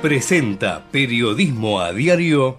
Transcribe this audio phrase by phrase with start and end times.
[0.00, 2.58] presenta Periodismo a Diario.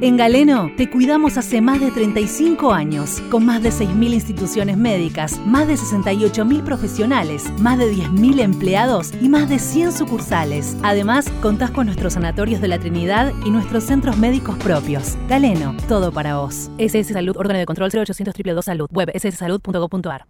[0.00, 5.40] En Galeno te cuidamos hace más de 35 años, con más de 6.000 instituciones médicas,
[5.46, 10.76] más de 68.000 profesionales, más de 10.000 empleados y más de 100 sucursales.
[10.82, 15.16] Además, contás con nuestros sanatorios de la Trinidad y nuestros centros médicos propios.
[15.28, 16.70] Galeno, todo para vos.
[16.78, 20.26] SS Salud, órgano de control 0800 222 Salud, web sssalud.gov.ar.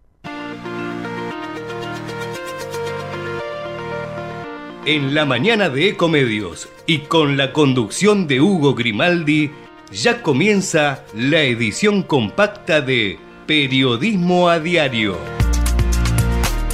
[4.86, 9.50] En la mañana de Ecomedios y con la conducción de Hugo Grimaldi,
[9.90, 13.18] ya comienza la edición compacta de
[13.48, 15.18] Periodismo a Diario.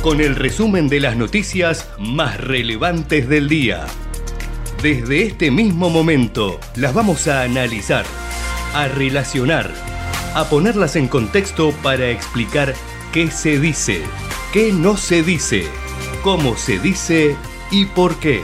[0.03, 3.87] Con el resumen de las noticias más relevantes del día.
[4.83, 8.05] Desde este mismo momento las vamos a analizar,
[8.75, 9.73] a relacionar,
[10.35, 12.75] a ponerlas en contexto para explicar
[13.11, 14.03] qué se dice,
[14.53, 15.65] qué no se dice,
[16.23, 17.39] cómo se dice
[17.73, 18.43] y por qué.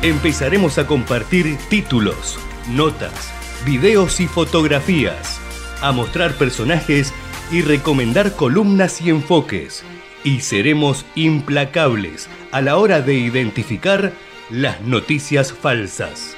[0.00, 2.38] Empezaremos a compartir títulos,
[2.70, 3.30] notas,
[3.66, 5.38] videos y fotografías,
[5.82, 7.12] a mostrar personajes
[7.50, 9.84] y recomendar columnas y enfoques.
[10.24, 14.12] Y seremos implacables a la hora de identificar
[14.48, 16.36] las noticias falsas.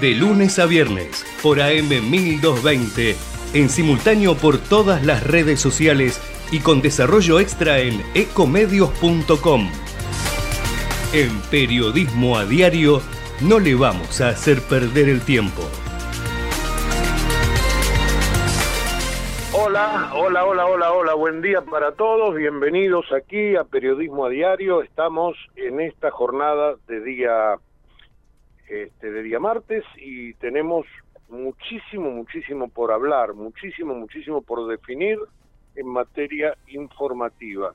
[0.00, 3.16] De lunes a viernes por AM 1220,
[3.52, 6.20] en simultáneo por todas las redes sociales
[6.52, 9.70] y con desarrollo extra en ecomedios.com.
[11.12, 13.00] En Periodismo a Diario
[13.42, 15.62] no le vamos a hacer perder el tiempo.
[19.52, 24.82] Hola, hola, hola, hola, hola, buen día para todos, bienvenidos aquí a Periodismo a Diario,
[24.82, 27.56] estamos en esta jornada de día,
[28.68, 30.86] este, de día martes y tenemos
[31.28, 35.18] muchísimo, muchísimo por hablar, muchísimo, muchísimo por definir
[35.74, 37.74] en materia informativa.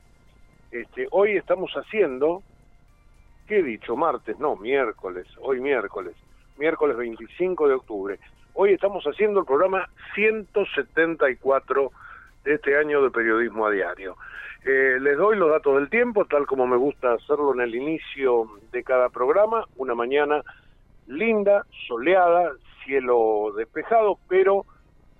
[0.72, 2.42] Este, hoy estamos haciendo
[3.48, 3.96] ¿qué he dicho?
[3.96, 6.16] Martes, no, miércoles, hoy miércoles,
[6.58, 8.20] miércoles 25 de octubre.
[8.54, 11.92] Hoy estamos haciendo el programa 174
[12.44, 14.16] de este año de periodismo a diario.
[14.66, 18.50] Eh, les doy los datos del tiempo, tal como me gusta hacerlo en el inicio
[18.72, 20.42] de cada programa, una mañana
[21.08, 22.54] linda, soleada,
[22.84, 24.66] cielo despejado, pero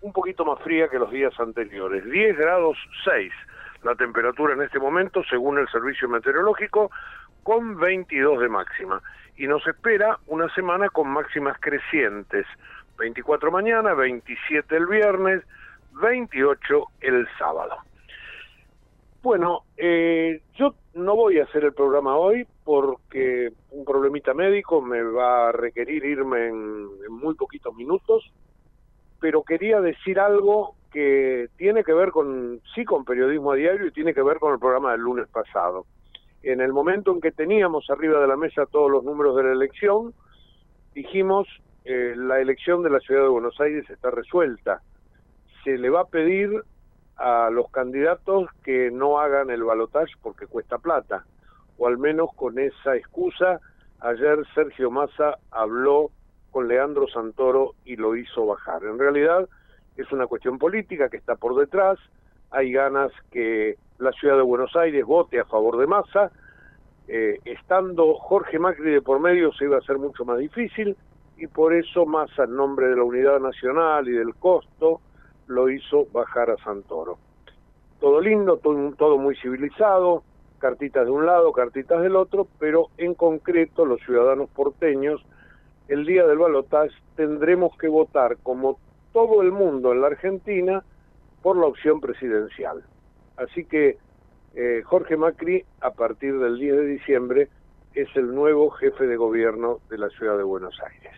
[0.02, 2.04] un poquito más fría que los días anteriores.
[2.06, 3.32] 10 grados 6
[3.86, 6.90] la temperatura en este momento, según el servicio meteorológico,
[7.46, 9.04] con 22 de máxima.
[9.38, 12.48] Y nos espera una semana con máximas crecientes.
[12.98, 15.44] 24 mañana, 27 el viernes,
[16.02, 17.78] 28 el sábado.
[19.22, 25.04] Bueno, eh, yo no voy a hacer el programa hoy porque un problemita médico me
[25.04, 28.24] va a requerir irme en, muy poquitos minutos,
[29.20, 33.92] pero quería decir algo que tiene que ver con, sí, con periodismo a diario y
[33.92, 35.86] tiene que ver con el programa del lunes pasado
[36.46, 39.52] en el momento en que teníamos arriba de la mesa todos los números de la
[39.52, 40.14] elección,
[40.94, 41.48] dijimos,
[41.86, 44.82] eh, la elección de la ciudad de Buenos Aires está resuelta.
[45.64, 46.52] Se le va a pedir
[47.18, 51.26] a los candidatos que no hagan el balotaje porque cuesta plata,
[51.78, 53.60] o al menos con esa excusa,
[54.02, 56.12] ayer Sergio Massa habló
[56.52, 58.84] con Leandro Santoro y lo hizo bajar.
[58.84, 59.50] En realidad
[59.98, 61.98] es una cuestión política que está por detrás,
[62.52, 66.32] hay ganas que la ciudad de Buenos Aires vote a favor de Massa.
[67.08, 70.98] Eh, estando Jorge Macri de por medio se iba a hacer mucho más difícil
[71.38, 75.02] y por eso Massa, en nombre de la unidad nacional y del costo,
[75.48, 77.18] lo hizo bajar a Santoro.
[78.00, 80.24] Todo lindo, todo, todo muy civilizado,
[80.60, 85.24] cartitas de un lado, cartitas del otro, pero en concreto los ciudadanos porteños,
[85.88, 88.80] el día del balotaje tendremos que votar como
[89.14, 90.84] todo el mundo en la Argentina
[91.42, 92.84] por la opción presidencial.
[93.38, 93.98] Así que
[94.56, 97.50] eh, Jorge Macri, a partir del 10 de diciembre,
[97.94, 101.14] es el nuevo jefe de gobierno de la ciudad de Buenos Aires.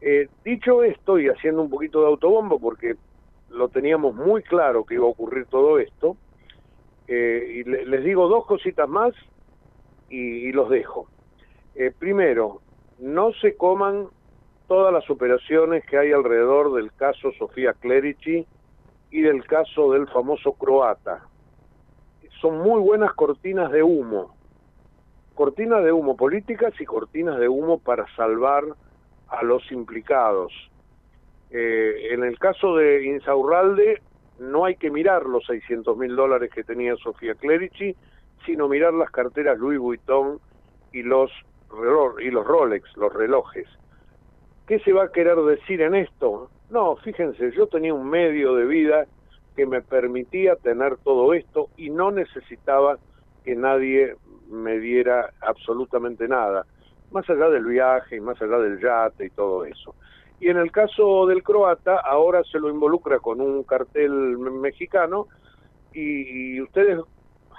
[0.00, 2.94] Eh, dicho esto, y haciendo un poquito de autobombo, porque
[3.50, 6.16] lo teníamos muy claro que iba a ocurrir todo esto,
[7.08, 9.12] eh, y les digo dos cositas más
[10.08, 10.18] y,
[10.48, 11.08] y los dejo.
[11.98, 12.60] primero,
[13.00, 14.06] no se coman
[14.68, 18.46] todas las operaciones que hay alrededor del caso Sofía Clerici
[19.10, 21.26] y del caso del famoso croata
[22.42, 24.34] son muy buenas cortinas de humo,
[25.34, 28.64] cortinas de humo políticas y cortinas de humo para salvar
[29.28, 30.52] a los implicados.
[31.50, 34.02] Eh, en el caso de Insaurralde
[34.40, 37.94] no hay que mirar los 600 mil dólares que tenía Sofía Clerici,
[38.44, 40.40] sino mirar las carteras Louis Vuitton
[40.92, 41.30] y los,
[42.18, 43.68] y los Rolex, los relojes.
[44.66, 46.50] ¿Qué se va a querer decir en esto?
[46.70, 49.06] No, fíjense, yo tenía un medio de vida
[49.56, 52.98] que me permitía tener todo esto y no necesitaba
[53.44, 54.16] que nadie
[54.50, 56.66] me diera absolutamente nada.
[57.10, 59.94] más allá del viaje y más allá del yate y todo eso.
[60.40, 65.28] Y en el caso del croata, ahora se lo involucra con un cartel mexicano
[65.92, 67.00] y ustedes,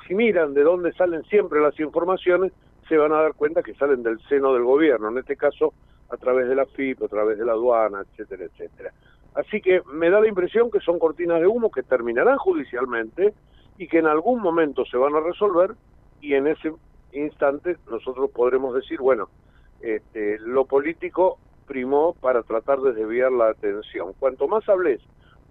[0.07, 2.51] si miran de dónde salen siempre las informaciones,
[2.89, 5.73] se van a dar cuenta que salen del seno del gobierno, en este caso
[6.09, 8.91] a través de la FIP, a través de la aduana, etcétera, etcétera.
[9.35, 13.33] Así que me da la impresión que son cortinas de humo que terminarán judicialmente
[13.77, 15.71] y que en algún momento se van a resolver
[16.21, 16.71] y en ese
[17.11, 19.29] instante nosotros podremos decir, bueno,
[19.81, 21.37] este, lo político
[21.67, 24.13] primó para tratar de desviar la atención.
[24.19, 25.01] Cuanto más hables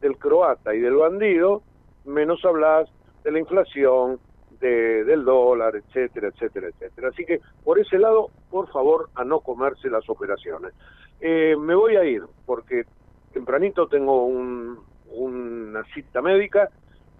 [0.00, 1.62] del croata y del bandido,
[2.04, 2.88] menos hablas
[3.24, 4.18] de la inflación,
[4.60, 7.08] de, del dólar, etcétera, etcétera, etcétera.
[7.08, 10.72] Así que por ese lado, por favor, a no comerse las operaciones.
[11.20, 12.84] Eh, me voy a ir porque
[13.32, 16.70] tempranito tengo una cita médica,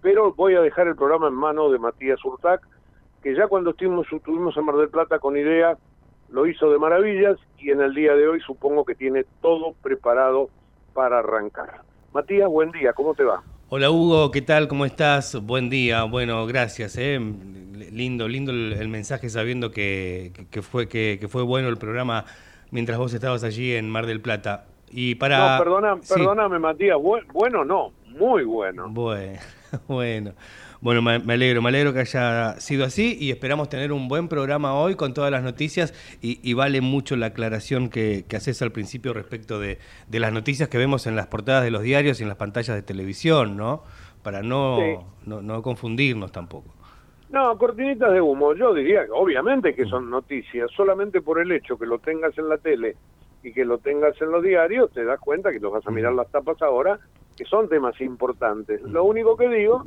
[0.01, 2.61] pero voy a dejar el programa en manos de Matías Urtac,
[3.21, 5.77] que ya cuando estuvimos, estuvimos en Mar del Plata con idea,
[6.29, 10.49] lo hizo de maravillas y en el día de hoy supongo que tiene todo preparado
[10.93, 11.81] para arrancar.
[12.13, 13.43] Matías, buen día, ¿cómo te va?
[13.69, 14.67] Hola Hugo, ¿qué tal?
[14.67, 15.35] ¿Cómo estás?
[15.43, 16.03] Buen día.
[16.03, 16.95] Bueno, gracias.
[16.97, 17.19] ¿eh?
[17.19, 20.31] Lindo, lindo el, mensaje sabiendo que,
[20.61, 22.25] fue, que, fue bueno el programa
[22.69, 24.65] mientras vos estabas allí en Mar del Plata.
[24.95, 25.57] Y para...
[25.57, 26.97] No, perdona, perdóname Matías,
[27.33, 28.89] bueno no, muy bueno.
[28.93, 29.39] Bueno,
[29.87, 30.33] bueno.
[30.81, 34.73] Bueno, me, alegro, me alegro que haya sido así y esperamos tener un buen programa
[34.73, 39.61] hoy con todas las noticias y, vale mucho la aclaración que, haces al principio respecto
[39.61, 39.79] de,
[40.11, 42.81] las noticias que vemos en las portadas de los diarios y en las pantallas de
[42.81, 43.83] televisión, ¿no?
[44.23, 46.73] Para no, no, confundirnos tampoco.
[47.29, 51.79] No, cortinitas de humo, yo diría que obviamente que son noticias, solamente por el hecho
[51.79, 52.97] que lo tengas en la tele
[53.43, 56.13] y que lo tengas en los diarios, te das cuenta que los vas a mirar
[56.13, 56.99] las tapas ahora,
[57.35, 58.81] que son temas importantes.
[58.81, 59.83] Lo único que digo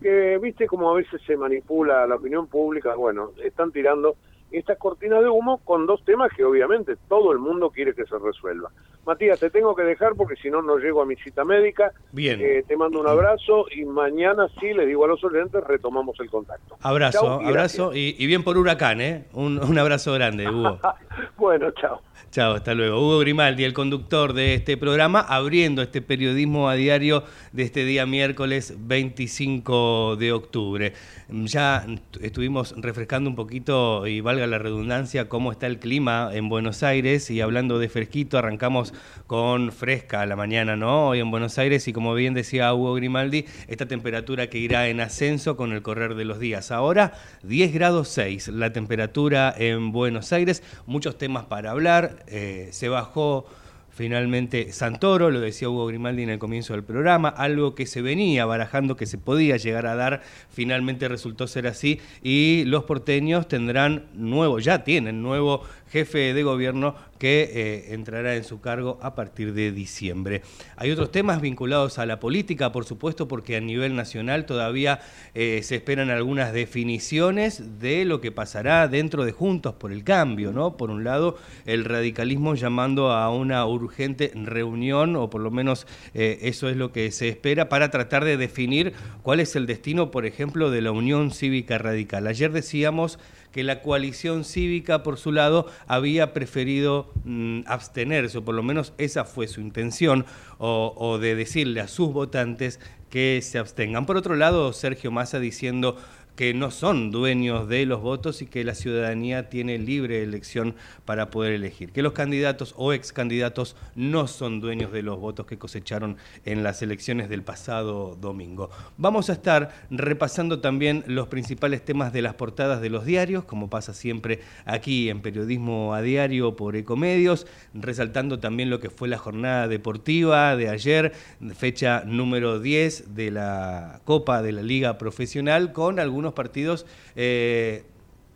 [0.00, 4.16] que viste como a veces se manipula la opinión pública, bueno, están tirando
[4.50, 8.18] estas cortinas de humo con dos temas que obviamente todo el mundo quiere que se
[8.18, 8.70] resuelva.
[9.04, 11.92] Matías, te tengo que dejar porque si no, no llego a mi cita médica.
[12.12, 12.40] Bien.
[12.40, 16.30] Eh, te mando un abrazo y mañana sí, le digo a los oyentes, retomamos el
[16.30, 16.76] contacto.
[16.80, 19.24] Abrazo, abrazo y, bien por Huracán, ¿eh?
[19.32, 20.78] Un, un abrazo grande, Hugo.
[21.36, 22.00] bueno, chao.
[22.32, 22.98] Chao, hasta luego.
[22.98, 28.06] Hugo Grimaldi, el conductor de este programa, abriendo este periodismo a diario de este día
[28.06, 30.94] miércoles 25 de octubre.
[31.28, 31.84] Ya
[32.22, 37.30] estuvimos refrescando un poquito, y valga la redundancia, cómo está el clima en Buenos Aires
[37.30, 38.91] y hablando de fresquito, arrancamos
[39.26, 41.08] con fresca a la mañana, ¿no?
[41.08, 45.00] Hoy en Buenos Aires y como bien decía Hugo Grimaldi, esta temperatura que irá en
[45.00, 46.70] ascenso con el correr de los días.
[46.70, 47.12] Ahora
[47.42, 53.46] 10 grados 6 la temperatura en Buenos Aires, muchos temas para hablar eh, se bajó
[53.92, 58.46] finalmente Santoro, lo decía Hugo Grimaldi en el comienzo del programa, algo que se venía
[58.46, 64.06] barajando que se podía llegar a dar, finalmente resultó ser así y los porteños tendrán
[64.14, 65.62] nuevo, ya tienen nuevo
[65.92, 70.42] jefe de gobierno que eh, entrará en su cargo a partir de diciembre.
[70.76, 75.00] Hay otros temas vinculados a la política, por supuesto, porque a nivel nacional todavía
[75.34, 80.52] eh, se esperan algunas definiciones de lo que pasará dentro de Juntos por el Cambio,
[80.52, 80.76] ¿no?
[80.76, 81.36] Por un lado,
[81.66, 86.90] el radicalismo llamando a una urgente reunión, o por lo menos eh, eso es lo
[86.90, 90.90] que se espera, para tratar de definir cuál es el destino, por ejemplo, de la
[90.90, 92.26] Unión Cívica Radical.
[92.26, 93.18] Ayer decíamos
[93.52, 98.94] que la coalición cívica, por su lado, había preferido mm, abstenerse, o por lo menos
[98.98, 100.24] esa fue su intención,
[100.58, 102.78] o, de decirle a sus votantes
[103.10, 104.06] que se abstengan.
[104.06, 105.96] Por otro lado, Sergio Massa diciendo
[106.36, 110.74] que no son dueños de los votos y que la ciudadanía tiene libre elección
[111.04, 111.92] para poder elegir.
[111.92, 116.62] Que los candidatos o ex candidatos no son dueños de los votos que cosecharon en
[116.62, 118.70] las elecciones del pasado domingo.
[118.96, 123.68] Vamos a estar repasando también los principales temas de las portadas de los diarios, como
[123.68, 129.18] pasa siempre aquí en Periodismo a Diario por Ecomedios, resaltando también lo que fue la
[129.18, 131.12] jornada deportiva de ayer,
[131.54, 136.86] fecha número 10 de la Copa de la Liga Profesional, con algunos algunos partidos
[137.16, 137.82] eh,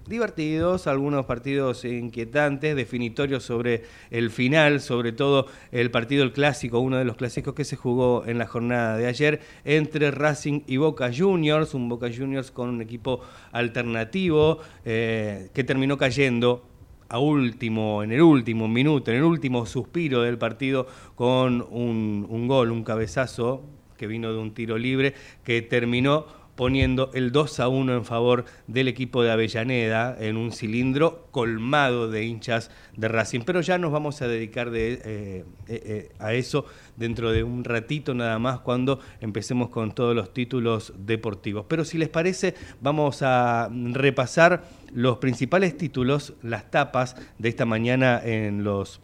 [0.08, 6.96] divertidos, algunos partidos inquietantes, definitorios sobre el final, sobre todo el partido el clásico, uno
[6.96, 11.12] de los clásicos que se jugó en la jornada de ayer entre Racing y Boca
[11.16, 13.20] Juniors, un Boca Juniors con un equipo
[13.52, 16.64] alternativo eh, que terminó cayendo
[17.08, 22.48] a último, en el último minuto, en el último suspiro del partido con un, un
[22.48, 23.62] gol, un cabezazo
[23.96, 25.14] que vino de un tiro libre
[25.44, 30.52] que terminó poniendo el 2 a 1 en favor del equipo de Avellaneda en un
[30.52, 33.40] cilindro colmado de hinchas de Racing.
[33.44, 36.64] Pero ya nos vamos a dedicar de, eh, eh, eh, a eso
[36.96, 41.66] dentro de un ratito nada más cuando empecemos con todos los títulos deportivos.
[41.68, 48.20] Pero si les parece, vamos a repasar los principales títulos, las tapas de esta mañana
[48.24, 49.00] en los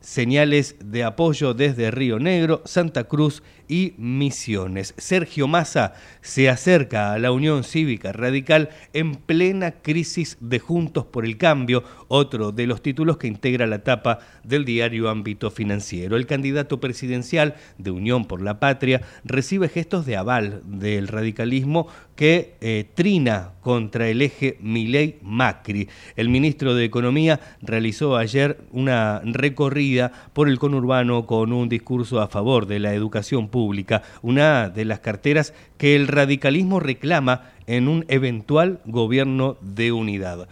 [0.02, 4.94] señales de apoyo desde Río Negro, Santa Cruz y Misiones.
[4.98, 11.26] Sergio Massa se acerca a la Unión Cívica Radical en plena crisis de Juntos por
[11.26, 16.18] el Cambio, otro de los títulos que integra la tapa del diario Ámbito Financiero.
[16.18, 22.56] El candidato presidencial de Unión por la Patria recibe gestos de aval del radicalismo que
[22.62, 25.90] eh, trina contra el eje Milei Macri.
[26.16, 32.28] El ministro de Economía realizó ayer una recorrida por el conurbano con un discurso a
[32.28, 38.04] favor de la educación pública, una de las carteras que el radicalismo reclama en un
[38.08, 40.48] eventual gobierno de unidad.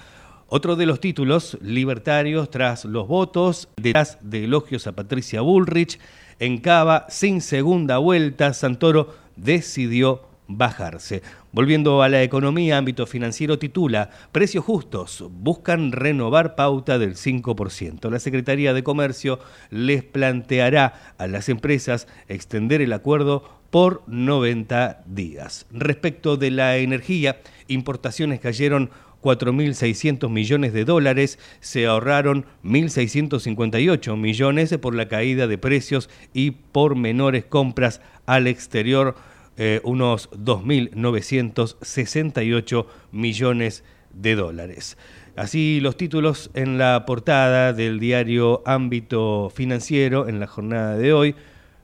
[0.46, 6.00] Otro de los títulos libertarios tras los votos, detrás de elogios a Patricia Bullrich,
[6.38, 11.24] en Cava, sin segunda vuelta, Santoro decidió bajarse.
[11.53, 18.10] Volviendo a la economía, ámbito financiero titula, precios justos, buscan renovar pauta del 5%.
[18.10, 19.38] La Secretaría de Comercio
[19.70, 25.65] les planteará a las empresas extender el acuerdo por 90 días.
[25.72, 28.89] Respecto de la energía, importaciones cayeron
[29.22, 36.96] 4.600 millones de dólares, se ahorraron 1.658 millones por la caída de precios y por
[36.96, 39.15] menores compras al exterior
[39.58, 44.98] eh, unos 2.968 millones de dólares.
[45.36, 51.36] Así los títulos en la portada del diario Ámbito Financiero en la jornada de hoy,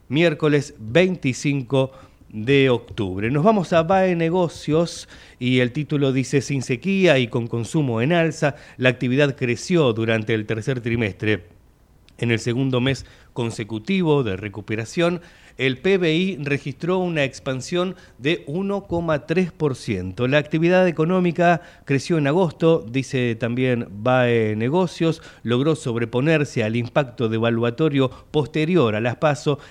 [0.08, 1.92] miércoles 25
[2.30, 3.30] de octubre.
[3.30, 5.08] Nos vamos a BAE Negocios
[5.38, 10.34] y el título dice sin sequía y con consumo en alza, la actividad creció durante
[10.34, 11.46] el tercer trimestre.
[12.18, 15.20] En el segundo mes consecutivo de recuperación,
[15.58, 20.26] el PBI registró una expansión de 1,3%.
[20.26, 28.10] La actividad económica creció en agosto, dice también BAE Negocios, logró sobreponerse al impacto devaluatorio
[28.30, 29.18] posterior a las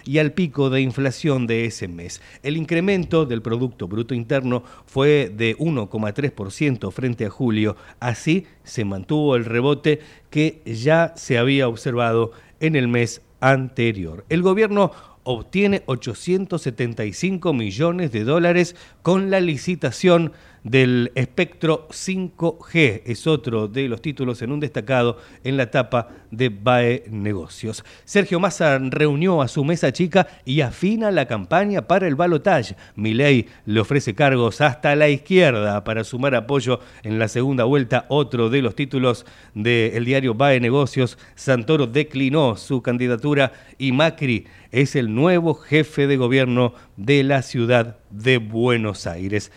[0.05, 2.21] y al pico de inflación de ese mes.
[2.43, 7.75] El incremento del Producto Bruto Interno fue de 1,3% frente a julio.
[7.99, 14.25] Así se mantuvo el rebote que ya se había observado en el mes anterior.
[14.29, 14.91] El gobierno
[15.27, 20.31] obtiene 875 millones de dólares con la licitación
[20.63, 23.03] del espectro 5G.
[23.05, 27.83] Es otro de los títulos en un destacado en la tapa de BAE Negocios.
[28.05, 32.75] Sergio Massa reunió a su mesa chica y afina la campaña para el balotaje.
[32.95, 38.05] Milei le ofrece cargos hasta la izquierda para sumar apoyo en la segunda vuelta.
[38.09, 44.95] Otro de los títulos del diario BAE Negocios, Santoro declinó su candidatura y Macri es
[44.95, 49.51] el nuevo jefe de gobierno de la ciudad de Buenos Aires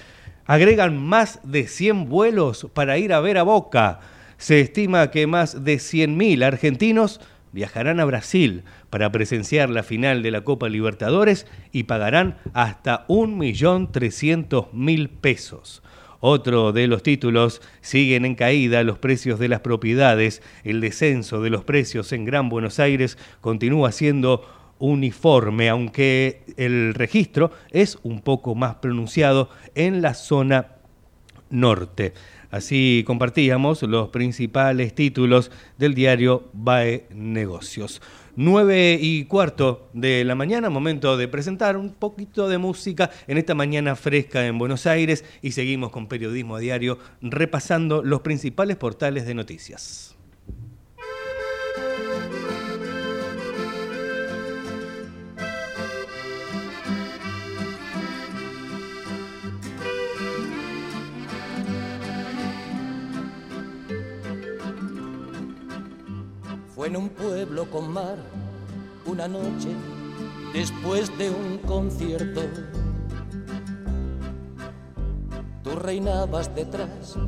[0.47, 3.99] agregan más de 100 vuelos para ir a ver a Boca.
[4.39, 7.21] Se estima que más de 100.000 argentinos
[7.53, 15.09] viajarán a Brasil para presenciar la final de la Copa Libertadores y pagarán hasta 1.300.000
[15.21, 15.83] pesos.
[16.23, 20.43] Otro de los títulos siguen en caída los precios de las propiedades.
[20.65, 24.47] El descenso de los precios en Gran Buenos Aires continúa siendo
[24.81, 30.73] uniforme, aunque el registro es un poco más pronunciado en la zona
[31.51, 32.15] norte.
[32.51, 38.03] Así compartíamos los principales títulos del diario BAE Negocios.
[38.37, 43.55] 9 y cuarto de la mañana, momento de presentar un poquito de música en esta
[43.55, 49.27] mañana fresca en Buenos Aires y seguimos con periodismo a diario repasando los principales portales
[49.27, 50.17] de noticias.
[66.81, 68.17] Fue en un pueblo con mar
[69.05, 69.69] una noche
[70.55, 72.41] después de un concierto.
[75.63, 77.19] Tú reinabas detrás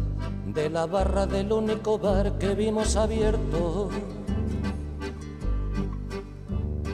[0.46, 3.90] de la barra del único bar que vimos abierto.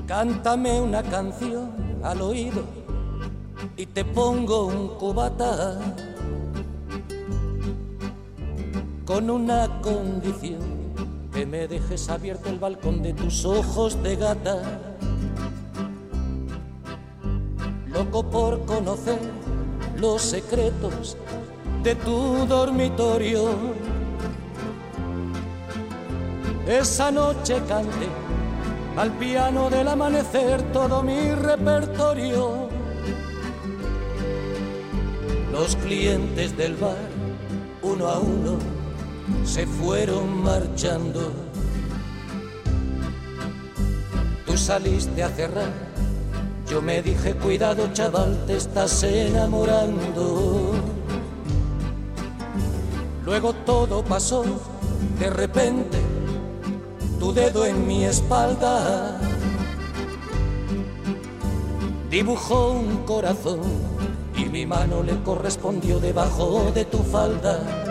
[0.08, 1.70] Cántame una canción
[2.02, 2.64] al oído
[3.76, 5.78] y te pongo un cubata
[9.04, 10.67] con una condición
[11.38, 14.61] que me dejes abierto el balcón de tus ojos de gata.
[17.87, 19.21] Loco por conocer
[19.99, 21.16] los secretos
[21.85, 23.50] de tu dormitorio.
[26.66, 28.09] Esa noche canté
[28.97, 32.68] al piano del amanecer todo mi repertorio.
[35.52, 36.97] Los clientes del bar,
[37.83, 38.77] uno a uno,
[39.44, 41.32] se fueron marchando.
[44.47, 45.73] Tú saliste a cerrar,
[46.68, 50.75] yo me dije, cuidado chaval, te estás enamorando.
[53.25, 54.44] Luego todo pasó,
[55.18, 55.99] de repente,
[57.18, 59.20] tu dedo en mi espalda
[62.11, 63.61] dibujó un corazón
[64.35, 67.88] y mi mano le correspondió debajo de tu falda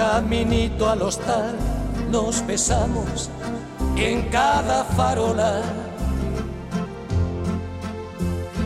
[0.00, 1.54] Caminito al hostal
[2.10, 3.28] nos besamos
[3.98, 5.60] en cada farola.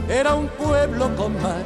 [0.09, 1.65] Era un pueblo con mar.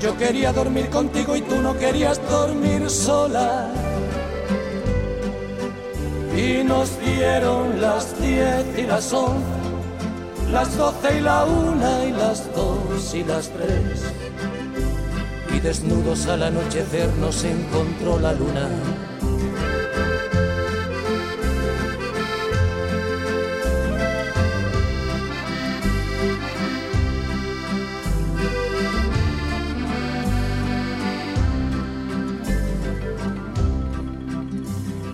[0.00, 3.68] Yo quería dormir contigo y tú no querías dormir sola.
[6.36, 9.44] Y nos dieron las diez y las once,
[10.50, 14.19] las doce y la una y las dos y las tres
[15.54, 18.68] y desnudos al anochecer nos encontró la luna.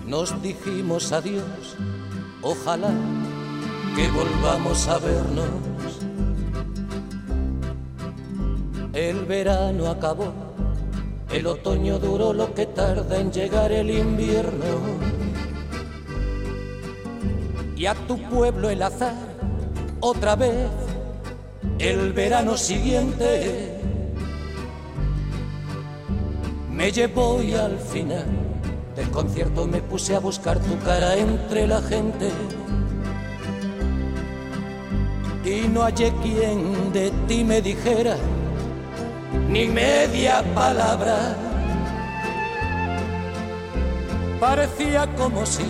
[0.05, 1.43] Nos dijimos adiós,
[2.41, 2.91] ojalá
[3.95, 5.76] que volvamos a vernos
[9.27, 10.33] verano acabó,
[11.31, 14.65] el otoño duró lo que tarda en llegar el invierno.
[17.75, 19.13] Y a tu pueblo el azar,
[19.99, 20.69] otra vez,
[21.77, 23.77] el verano siguiente,
[26.71, 28.25] me llevó y al final
[28.95, 32.31] del concierto me puse a buscar tu cara entre la gente.
[35.43, 38.17] Y no hallé quien de ti me dijera
[39.47, 41.35] ni media palabra.
[44.39, 45.65] Parecía como si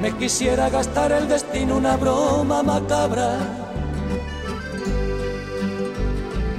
[0.00, 3.38] me quisiera gastar el destino una broma macabra.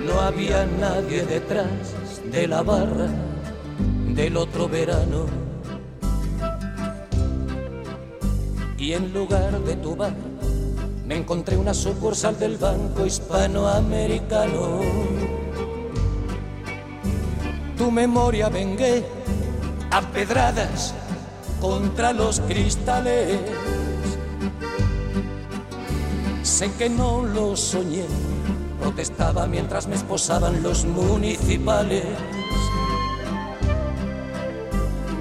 [0.06, 3.08] No había nadie detrás de la barra
[4.14, 5.26] del otro verano.
[8.78, 10.14] Y en lugar de tu bar,
[11.06, 15.37] me encontré una sucursal del Banco Hispanoamericano
[17.78, 19.06] tu memoria vengué
[19.92, 20.94] a pedradas
[21.62, 23.40] contra los cristales.
[26.44, 28.06] Sé que no lo soñé,
[28.80, 32.06] protestaba mientras me esposaban los municipales.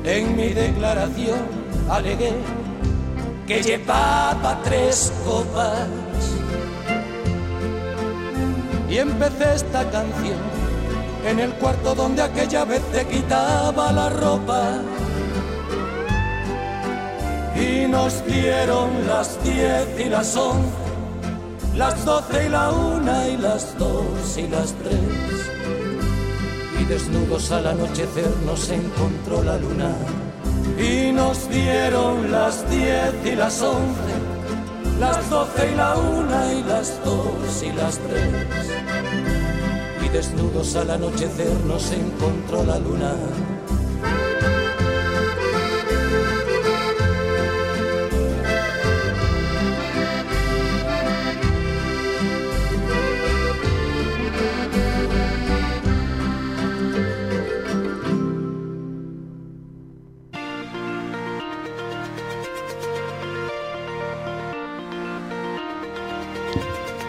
[0.04, 1.40] En mi declaración
[1.90, 2.32] alegué
[3.46, 5.88] que llevaba tres copas
[8.88, 10.55] y empecé esta canción
[11.26, 14.80] en el cuarto donde aquella vez te quitaba la ropa.
[17.56, 20.70] Y nos dieron las diez y las once,
[21.74, 25.50] las doce y la una y las dos y las tres.
[26.80, 29.92] Y desnudos al anochecer nos encontró la luna.
[30.78, 34.14] Y nos dieron las diez y las once,
[35.00, 39.25] las doce y la una y las dos y las tres
[40.16, 43.12] desnudos al anochecer nos encontró la luna.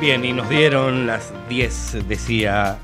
[0.01, 2.79] Bien, y nos dieron las 10, decía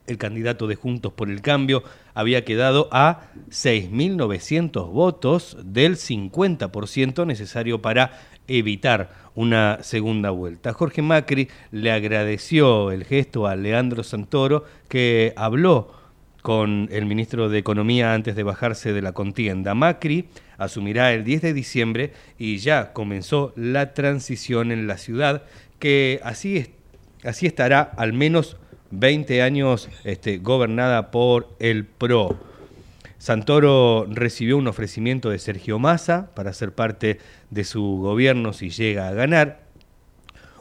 [0.07, 1.83] el candidato de Juntos por el Cambio
[2.15, 8.13] había quedado a 6.900 votos del 50% necesario para
[8.49, 10.73] evitar una segunda vuelta.
[10.73, 15.93] Jorge Macri le agradeció el gesto a Leandro Santoro que habló
[16.47, 19.75] con el ministro de Economía antes de bajarse de la contienda.
[19.75, 20.29] Macri
[20.59, 25.43] asumirá el 10 de diciembre y ya comenzó la transición en la ciudad,
[25.81, 26.69] que así,
[27.25, 28.59] así estará al menos
[28.93, 32.39] 20 años este, gobernada por el PRO.
[33.19, 37.19] Santoro recibió un ofrecimiento de Sergio Massa para ser parte
[37.51, 39.66] de su gobierno si llega a ganar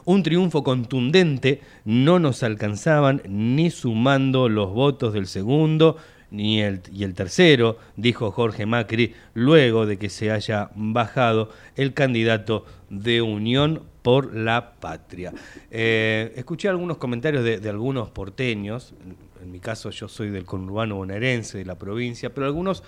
[0.06, 5.98] un triunfo contundente, no nos alcanzaban ni sumando los votos del segundo
[6.30, 11.92] ni el, y el tercero, dijo Jorge Macri, luego de que se haya bajado el
[11.94, 15.32] candidato de Unión por la Patria.
[15.70, 18.94] Eh, escuché algunos comentarios de, de, algunos porteños,
[19.42, 22.82] en mi caso yo soy del conurbano bonaerense de la provincia, pero algunos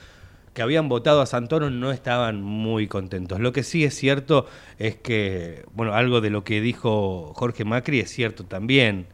[0.54, 3.40] que habían votado a Santoro no estaban muy contentos.
[3.40, 4.46] Lo que sí es cierto
[4.78, 9.06] es que, bueno, algo de lo que dijo Jorge Macri es cierto también.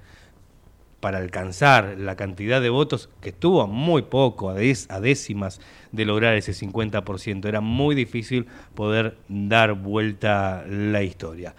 [1.01, 5.61] Para alcanzar la cantidad de votos, que estuvo muy poco, a, a décimas
[5.93, 11.55] de lograr ese 50%, era muy difícil poder dar vuelta la historia.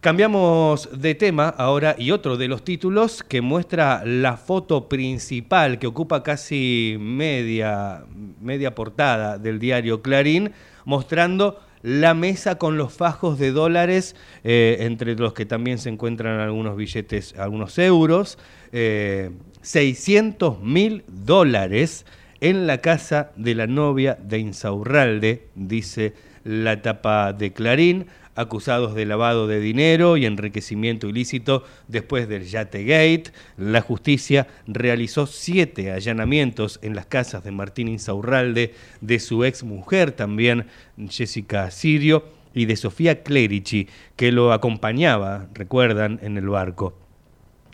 [0.00, 5.88] Cambiamos de tema ahora y otro de los títulos que muestra la foto principal que
[5.88, 8.04] ocupa casi media,
[8.40, 10.52] media portada del diario Clarín,
[10.84, 16.38] mostrando la mesa con los fajos de dólares, eh, entre los que también se encuentran
[16.38, 18.38] algunos billetes, algunos euros,
[18.70, 22.06] 600 eh, mil dólares
[22.40, 28.06] en la casa de la novia de Insaurralde, dice la etapa de Clarín
[28.38, 33.32] acusados de lavado de dinero y enriquecimiento ilícito después del Yategate.
[33.56, 40.12] La justicia realizó siete allanamientos en las casas de Martín Insaurralde, de su ex mujer
[40.12, 40.66] también,
[41.08, 42.24] Jessica Sirio,
[42.54, 46.96] y de Sofía Clerici, que lo acompañaba, recuerdan, en el barco.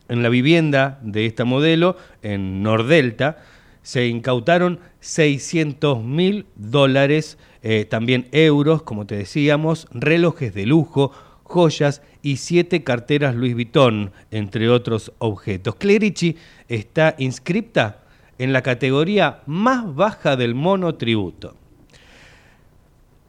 [0.08, 3.38] En la vivienda de esta modelo, en Nordelta,
[3.82, 11.12] se incautaron 600 mil dólares eh, también euros, como te decíamos, relojes de lujo,
[11.44, 15.76] joyas y siete carteras Louis Vuitton, entre otros objetos.
[15.76, 16.36] Clerici
[16.68, 18.02] está inscripta
[18.36, 21.56] en la categoría más baja del monotributo.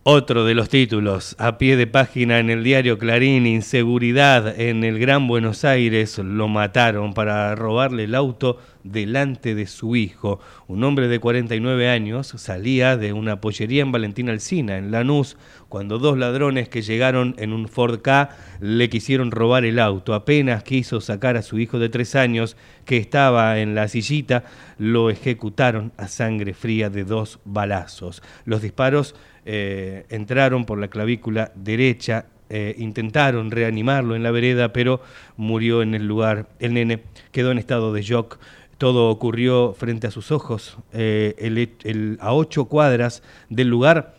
[0.07, 4.99] Otro de los títulos a pie de página en el diario Clarín, inseguridad en el
[4.99, 10.39] Gran Buenos Aires, lo mataron para robarle el auto delante de su hijo.
[10.67, 15.37] Un hombre de 49 años salía de una pollería en Valentín Alcina, en Lanús,
[15.69, 20.13] cuando dos ladrones que llegaron en un Ford K le quisieron robar el auto.
[20.13, 24.43] Apenas quiso sacar a su hijo de tres años, que estaba en la sillita,
[24.77, 28.21] lo ejecutaron a sangre fría de dos balazos.
[28.45, 35.01] Los disparos eh, entraron por la clavícula derecha eh, intentaron reanimarlo en la vereda, pero
[35.35, 36.47] murió en el lugar.
[36.59, 38.37] El nene quedó en estado de shock.
[38.77, 40.77] Todo ocurrió frente a sus ojos.
[40.93, 44.15] Eh, a ocho cuadras del lugar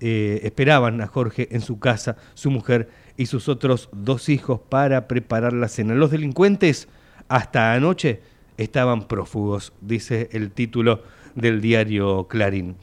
[0.00, 5.52] esperaban a Jorge en su casa, su mujer y sus otros dos hijos para preparar
[5.52, 5.94] la cena.
[5.94, 6.88] Los delincuentes
[7.28, 8.20] hasta anoche
[8.56, 11.02] estaban prófugos, dice el título
[11.34, 12.76] del diario Clarín.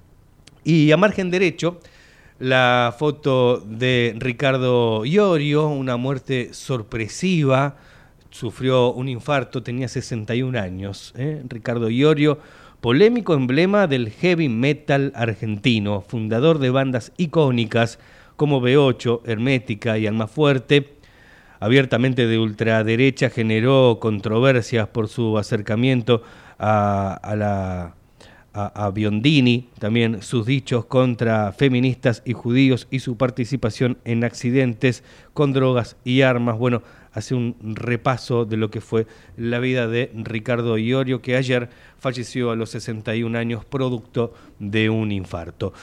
[0.63, 1.80] Y a margen derecho,
[2.38, 7.78] la foto de Ricardo Iorio, una muerte sorpresiva,
[8.30, 11.13] sufrió un infarto, tenía 61 años.
[11.17, 11.41] ¿eh?
[11.47, 12.39] Ricardo Iorio,
[12.80, 18.00] polémico emblema del heavy metal argentino, fundador de bandas icónicas
[18.36, 20.93] como B8, Hermética y Almafuerte,
[21.60, 26.24] abiertamente de ultraderecha, generó controversias por su acercamiento
[26.58, 27.95] a la
[28.53, 35.53] a, Biondini, también sus dichos contra feministas y judíos y su participación en accidentes con
[35.53, 36.57] drogas y armas.
[36.57, 36.83] Bueno,
[37.13, 42.51] hace un repaso de lo que fue la vida de Ricardo Iorio, que ayer falleció
[42.51, 45.73] a los 61 años producto de un infarto.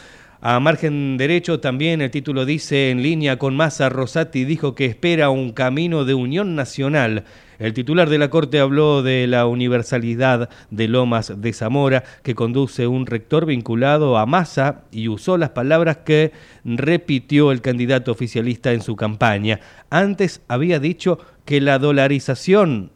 [0.40, 5.30] A margen derecho también el título dice en línea con Massa Rosati dijo que espera
[5.30, 7.24] un camino de unión nacional
[7.58, 12.86] el titular de la Corte habló de la universalidad de Lomas de Zamora, que conduce
[12.86, 16.32] un rector vinculado a Massa y usó las palabras que
[16.64, 19.58] repitió el candidato oficialista en su campaña.
[19.90, 22.92] Antes había dicho que la dolarización,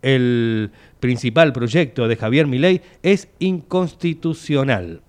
[0.00, 5.02] el principal proyecto de Javier Milei, es inconstitucional.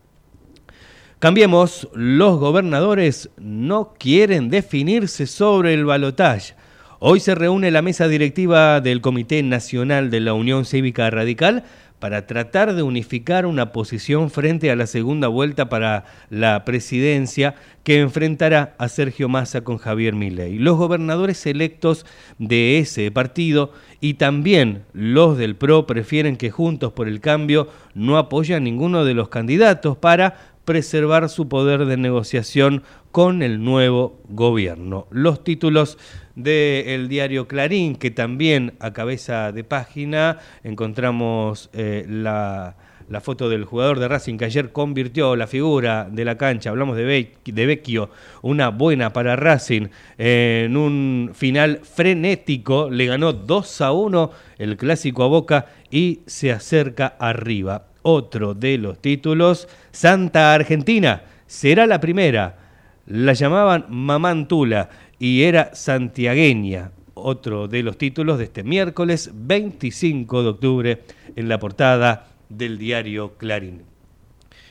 [1.19, 6.53] Cambiemos, los gobernadores no quieren definirse sobre el balotaje.
[6.99, 11.63] Hoy se reúne la mesa directiva del Comité Nacional de la Unión Cívica Radical
[11.97, 17.99] para tratar de unificar una posición frente a la segunda vuelta para la presidencia que
[17.99, 20.59] enfrentará a Sergio Massa con Javier Milei.
[20.59, 22.05] Los gobernadores electos
[22.37, 28.19] de ese partido y también los del PRO prefieren que Juntos por el Cambio no
[28.19, 34.19] apoyen a ninguno de los candidatos para preservar su poder de negociación con el nuevo
[34.27, 35.07] gobierno.
[35.11, 35.97] Los títulos
[36.35, 42.75] del diario Clarín, que también a cabeza de página encontramos eh, la,
[43.21, 47.31] foto del jugador de Racing que ayer convirtió la figura de la cancha, hablamos de,
[47.45, 48.09] de Vecchio,
[48.41, 55.23] una buena para Racing, en un final frenético, le ganó 2 a 1 el clásico
[55.23, 62.57] a Boca y se acerca arriba otro de los títulos, Santa Argentina, será la primera.
[63.05, 64.89] La llamaban Mamantula
[65.19, 66.91] y era santiagueña.
[67.15, 71.01] Otro de los títulos de este miércoles 25 de octubre
[71.35, 73.81] en la portada del diario Clarín.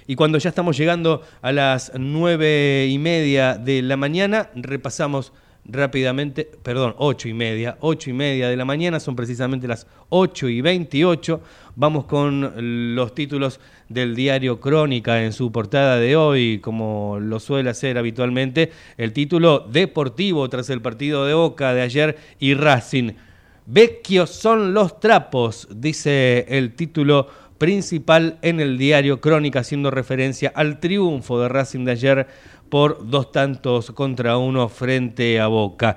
[0.07, 5.35] Y cuando ya estamos llegando a las nueve y media de la mañana, repasamos
[5.68, 10.48] rápidamente, perdón, ocho y media, ocho y media de la mañana, son precisamente las ocho
[10.48, 11.40] y veintiocho.
[11.74, 17.70] Vamos con los títulos del diario Crónica en su portada de hoy, como lo suele
[17.70, 23.12] hacer habitualmente, el título deportivo tras el partido de Boca de ayer y Racing.
[23.66, 30.79] Vecchios son los trapos, dice el título principal en el diario Crónica, haciendo referencia al
[30.79, 32.26] triunfo de Racing de ayer
[32.68, 35.96] por dos tantos contra uno frente a Boca.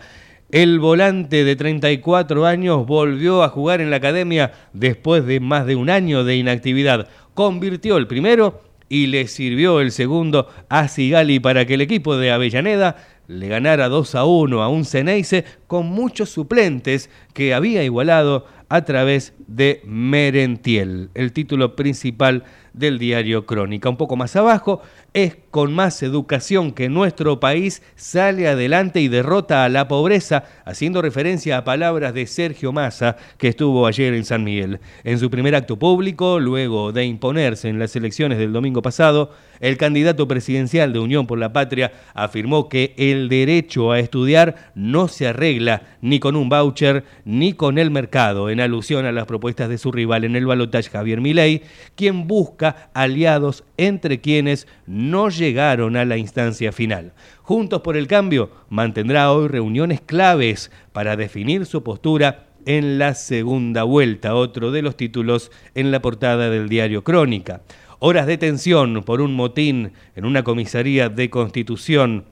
[0.52, 5.76] El volante de 34 años volvió a jugar en la academia después de más de
[5.76, 7.08] un año de inactividad.
[7.36, 12.32] Convirtió el primero y le sirvió el segundo a Sigali para que el equipo de
[12.32, 12.96] Avellaneda
[13.28, 18.86] le ganara 2 a 1 a un Ceneice con muchos suplentes que había igualado a
[18.86, 22.44] través de Merentiel, el título principal
[22.80, 23.90] del diario Crónica.
[23.90, 24.82] Un poco más abajo,
[25.14, 31.02] es con más educación que nuestro país sale adelante y derrota a la pobreza, haciendo
[31.02, 34.80] referencia a palabras de Sergio Massa, que estuvo ayer en San Miguel.
[35.04, 39.78] En su primer acto público, luego de imponerse en las elecciones del domingo pasado, el
[39.78, 45.28] candidato presidencial de Unión por la Patria afirmó que el derecho a estudiar no se
[45.28, 49.78] arregla ni con un voucher ni con el mercado, en alusión a las propuestas de
[49.78, 51.64] su rival en el balotaje Javier Milei,
[51.96, 57.14] quien busca aliados entre quienes no llegaron a la instancia final.
[57.42, 63.84] Juntos por el Cambio mantendrá hoy reuniones claves para definir su postura en la segunda
[63.84, 67.62] vuelta, otro de los títulos en la portada del diario Crónica.
[68.00, 72.26] Horas de tensión por un motín en una comisaría de Constitución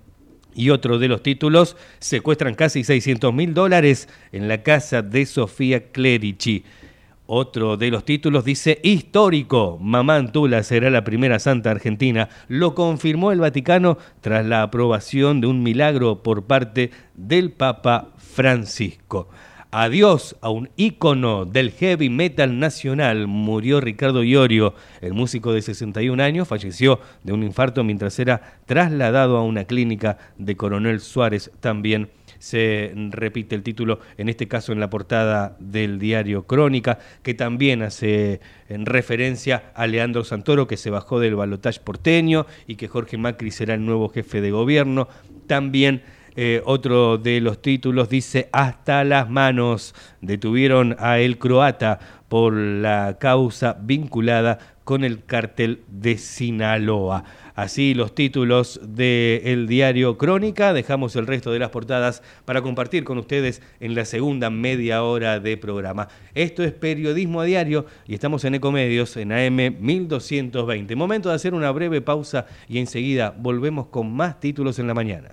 [0.58, 5.92] y otro de los títulos, secuestran casi 600 mil dólares en la casa de Sofía
[5.92, 6.64] Clerici.
[7.30, 9.78] Otro de los títulos dice histórico.
[9.82, 12.30] Mamá Antula será la primera santa argentina.
[12.48, 19.28] Lo confirmó el Vaticano tras la aprobación de un milagro por parte del Papa Francisco.
[19.72, 23.28] Adiós a un ícono del heavy metal nacional.
[23.28, 29.36] Murió Ricardo Iorio, el músico de 61 años, falleció de un infarto mientras era trasladado
[29.36, 34.80] a una clínica de Coronel Suárez también se repite el título, en este caso en
[34.80, 40.90] la portada del diario Crónica, que también hace en referencia a Leandro Santoro, que se
[40.90, 45.08] bajó del balotaje porteño y que Jorge Macri será el nuevo jefe de gobierno.
[45.48, 46.02] También
[46.40, 53.18] eh, otro de los títulos dice hasta las manos detuvieron a el croata por la
[53.20, 57.24] causa vinculada con el cártel de Sinaloa.
[57.58, 60.74] Así los títulos del diario Crónica.
[60.74, 65.40] Dejamos el resto de las portadas para compartir con ustedes en la segunda media hora
[65.40, 66.08] de programa.
[66.36, 70.96] Esto es Periodismo a Diario y estamos en Ecomedios en AM 1220.
[70.96, 75.32] Momento de hacer una breve pausa y enseguida volvemos con más títulos en la mañana.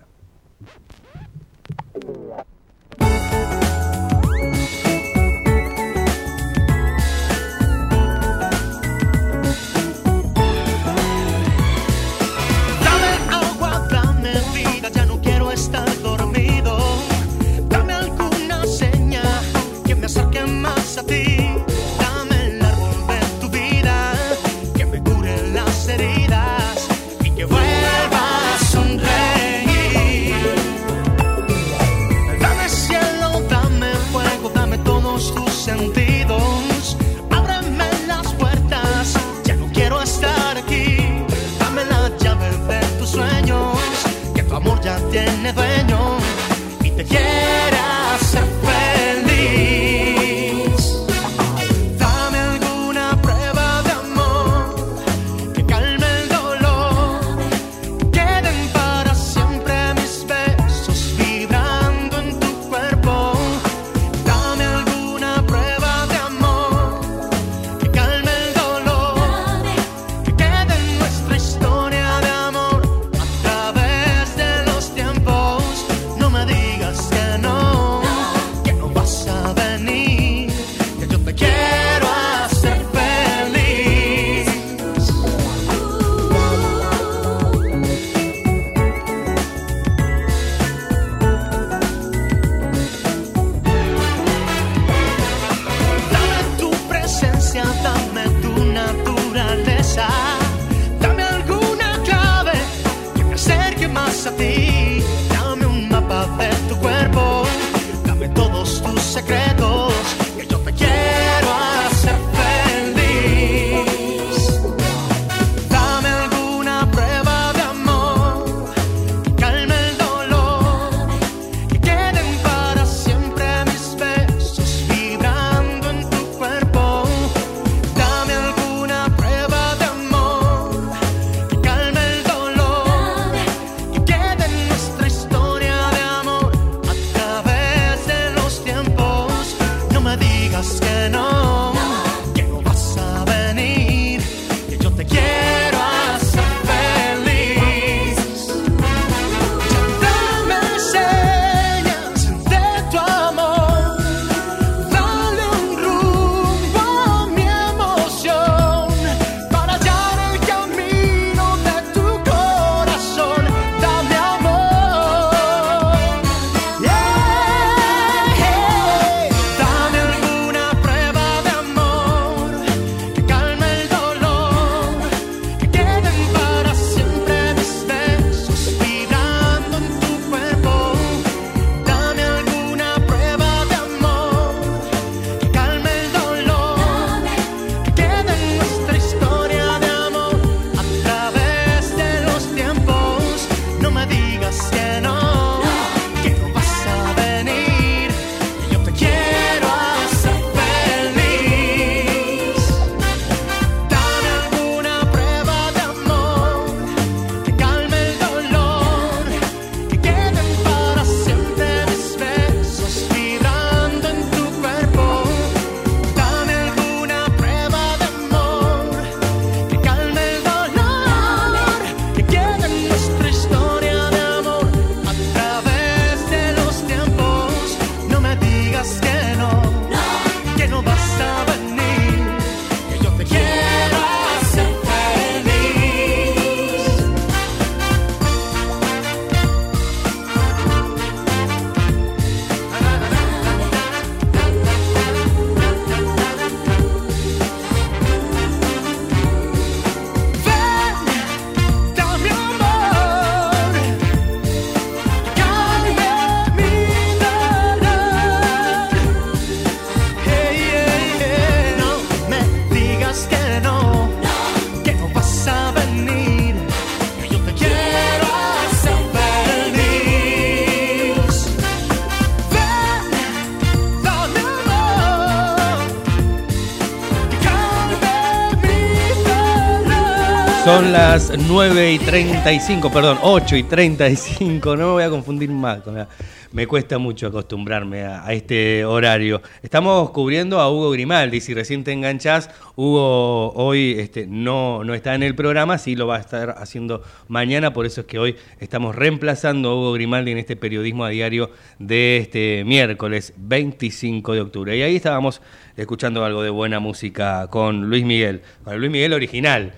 [280.75, 285.83] Son las 9 y 35, perdón, 8 y 35, no me voy a confundir más
[285.83, 286.08] con la
[286.55, 289.42] me cuesta mucho acostumbrarme a, este horario.
[289.63, 291.40] Estamos cubriendo a Hugo Grimaldi.
[291.40, 296.07] Si recién te enganchás, Hugo hoy este, no, no está en el programa, sí lo
[296.07, 297.73] va a estar haciendo mañana.
[297.73, 301.50] Por eso es que hoy estamos reemplazando a Hugo Grimaldi en este periodismo a diario
[301.81, 304.77] de este miércoles 25 de octubre.
[304.77, 305.42] Y ahí estábamos
[305.77, 309.75] escuchando algo de buena música con Luis Miguel, con Luis Miguel original.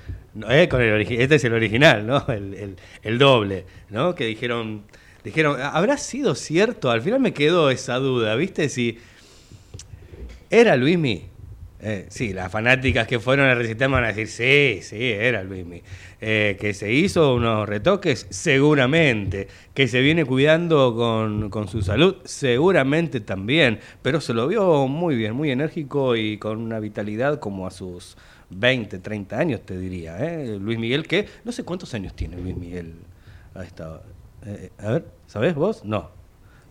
[0.50, 0.68] ¿eh?
[0.68, 2.22] Con el este es el original, ¿no?
[2.28, 4.14] El, el doble, ¿no?
[4.14, 4.82] Que dijeron
[5.26, 6.90] dijeron, ¿habrá sido cierto?
[6.90, 8.68] Al final me quedó esa duda, ¿viste?
[8.68, 8.98] Si
[10.48, 11.24] era Luismi.
[11.78, 15.82] Eh, sí, las fanáticas que fueron a recitar van a decir, sí, sí, era Luismi.
[16.20, 19.48] Eh, que se hizo unos retoques, seguramente.
[19.74, 23.80] Que se viene cuidando con, con, su salud, seguramente también.
[24.02, 28.16] Pero se lo vio muy bien, muy enérgico y con una vitalidad como a sus
[28.50, 30.18] 20, 30 años, te diría.
[30.24, 30.56] ¿eh?
[30.60, 32.94] Luis Miguel, que no sé cuántos años tiene Luis Miguel
[33.54, 34.02] a esta
[34.46, 35.84] eh, a ver, ¿sabés vos?
[35.84, 36.16] No.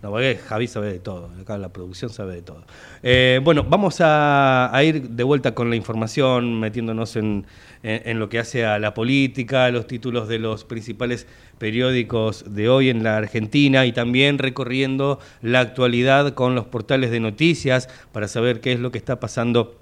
[0.02, 2.64] No, porque Javi sabe de todo, acá la producción sabe de todo.
[3.02, 7.48] Eh, bueno, vamos a, ir de vuelta con la información, metiéndonos en,
[7.82, 11.26] lo que hace a la política, los títulos de los principales
[11.58, 17.20] periódicos de hoy en la Argentina y también recorriendo la actualidad con los portales de
[17.20, 19.82] noticias para saber qué es lo que está pasando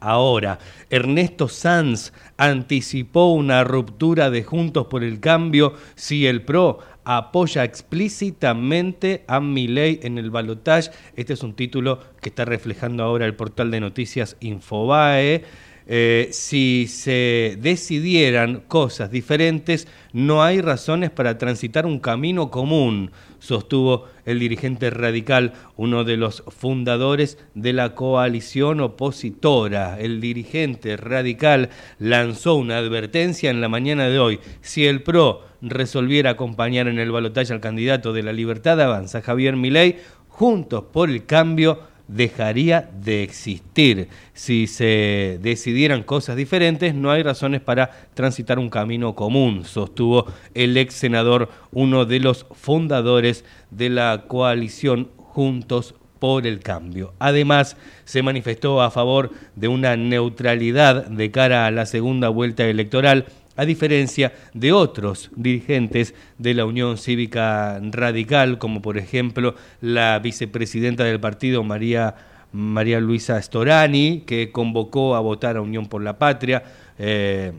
[0.00, 0.58] ahora.
[0.90, 6.78] Ernesto Sanz anticipó una ruptura de Juntos por el Cambio si el PRO
[7.16, 10.90] apoya explícitamente a Milei en el balotaje.
[11.16, 15.42] Este es un título que está reflejando ahora el portal de noticias Infobae.
[15.86, 24.04] Eh, si se decidieran cosas diferentes, no hay razones para transitar un camino común, sostuvo
[24.24, 29.98] el dirigente radical, uno de los fundadores de la coalición opositora.
[30.00, 34.40] El dirigente radical lanzó una advertencia en la mañana de hoy.
[34.60, 39.56] Si el PRO resolviera acompañar en el balotaje al candidato de la Libertad Avanza, Javier
[39.56, 39.96] Milei,
[40.28, 44.08] Juntos por el Cambio dejaría de existir.
[44.32, 50.76] Si se decidieran cosas diferentes, no hay razones para transitar un camino común, sostuvo el
[50.76, 57.12] ex senador, uno de los fundadores de la coalición Juntos por el cambio.
[57.20, 63.26] Además, se manifestó a favor de una neutralidad de cara a la segunda vuelta electoral
[63.58, 71.02] a diferencia de otros dirigentes de la Unión Cívica Radical, como por ejemplo la vicepresidenta
[71.02, 72.14] del partido, María,
[72.52, 76.62] María Luisa Storani, que convocó a votar a Unión por la Patria.
[77.00, 77.52] Eh,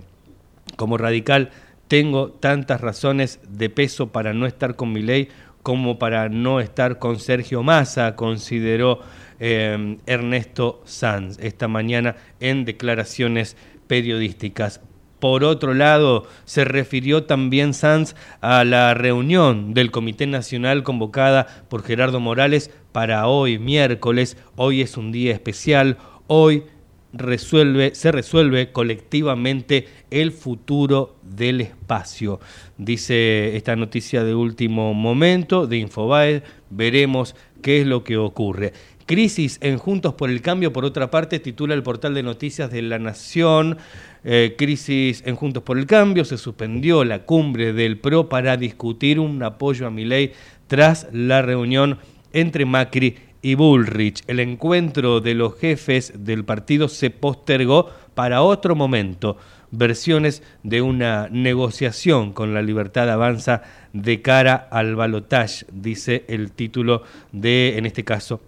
[0.78, 1.50] como radical,
[1.90, 5.28] tengo tantas razones de peso para no estar con mi ley
[5.64, 9.02] como para no estar con Sergio Massa, consideró
[9.42, 14.80] eh, Ernesto Sanz esta mañana en declaraciones periodísticas.
[15.20, 21.84] Por otro lado, se refirió también Sanz a la reunión del Comité Nacional convocada por
[21.84, 24.38] Gerardo Morales para hoy, miércoles.
[24.56, 25.98] Hoy es un día especial.
[26.28, 26.64] Hoy
[27.12, 32.40] se resuelve colectivamente el futuro del espacio.
[32.78, 36.44] Dice esta noticia de último momento de Infobae.
[36.70, 38.74] Veremos qué es lo que ocurre.
[39.10, 42.84] Crisis en Juntos por el Cambio, por otra parte, titula el portal de noticias de
[42.84, 43.80] La Nación.
[44.24, 49.20] Eh, crisis en Juntos por el Cambio, se suspendió la cumbre del PRO para discutir
[49.20, 50.34] un apoyo a Milei
[50.68, 51.98] tras la reunión
[52.34, 54.24] entre Macri y Bullrich.
[54.28, 59.38] El encuentro de los jefes del partido se postergó para otro momento.
[59.72, 63.62] Versiones de una negociación con la libertad avanza
[63.94, 68.42] de cara al balotage, dice el título de, en este caso,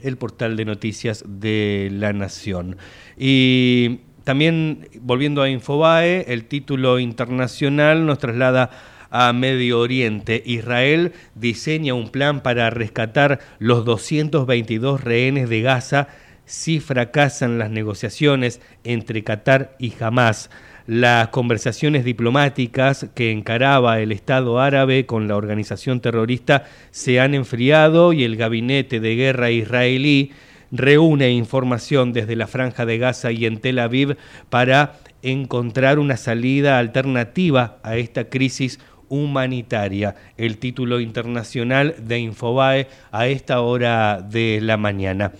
[0.00, 2.76] el portal de noticias de La Nación.
[3.18, 8.70] Y también, volviendo a Infobae, el título internacional nos traslada
[9.10, 10.42] a Medio Oriente.
[10.44, 16.08] Israel diseña un plan para rescatar los 222 rehenes de Gaza
[16.46, 20.50] si fracasan las negociaciones entre Qatar y Hamas.
[20.86, 28.12] Las conversaciones diplomáticas que encaraba el Estado árabe con la organización terrorista se han enfriado
[28.12, 30.32] y el gabinete de guerra israelí
[30.74, 34.16] reúne información desde la franja de Gaza y en Tel Aviv
[34.50, 40.16] para encontrar una salida alternativa a esta crisis humanitaria.
[40.36, 45.32] El título internacional de Infobae a esta hora de la mañana.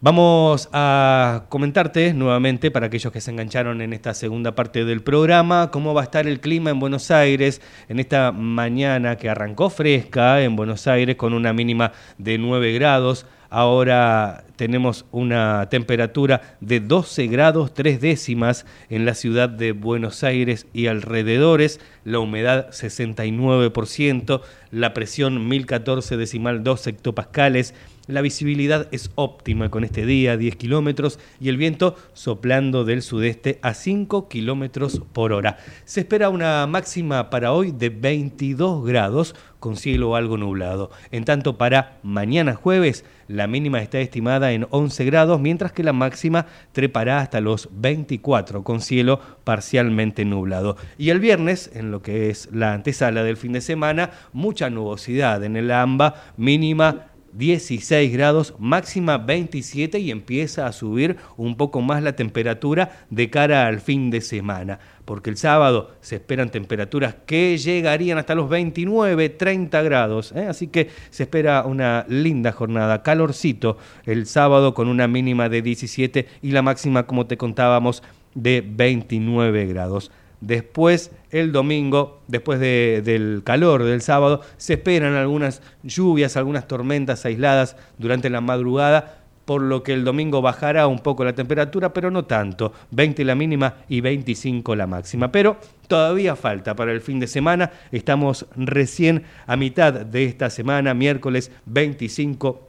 [0.00, 5.72] Vamos a comentarte nuevamente para aquellos que se engancharon en esta segunda parte del programa
[5.72, 10.40] cómo va a estar el clima en Buenos Aires en esta mañana que arrancó fresca
[10.40, 17.28] en Buenos Aires con una mínima de 9 grados Ahora tenemos una temperatura de 12
[17.28, 24.92] grados 3 décimas en la ciudad de Buenos Aires y alrededores, la humedad 69%, la
[24.92, 27.74] presión 1014 decimal 2 hectopascales,
[28.08, 33.58] la visibilidad es óptima con este día, 10 kilómetros, y el viento soplando del sudeste
[33.62, 35.58] a 5 kilómetros por hora.
[35.84, 40.90] Se espera una máxima para hoy de 22 grados, con cielo algo nublado.
[41.10, 45.92] En tanto, para mañana jueves, la mínima está estimada en 11 grados, mientras que la
[45.92, 50.76] máxima trepará hasta los 24, con cielo parcialmente nublado.
[50.96, 55.44] Y el viernes, en lo que es la antesala del fin de semana, mucha nubosidad
[55.44, 62.02] en el AMBA, mínima 16 grados, máxima 27 y empieza a subir un poco más
[62.02, 67.56] la temperatura de cara al fin de semana, porque el sábado se esperan temperaturas que
[67.56, 70.44] llegarían hasta los 29, 30 grados, ¿eh?
[70.46, 76.28] así que se espera una linda jornada, calorcito el sábado con una mínima de 17
[76.42, 78.02] y la máxima, como te contábamos,
[78.34, 80.10] de 29 grados.
[80.42, 87.76] Después, el domingo, después del calor del sábado, se esperan algunas lluvias, algunas tormentas aisladas
[87.96, 89.17] durante la madrugada,
[89.48, 93.34] por lo que el domingo bajará un poco la temperatura, pero no tanto, 20 la
[93.34, 95.32] mínima y 25 la máxima.
[95.32, 100.92] Pero todavía falta para el fin de semana, estamos recién a mitad de esta semana,
[100.92, 102.68] miércoles 25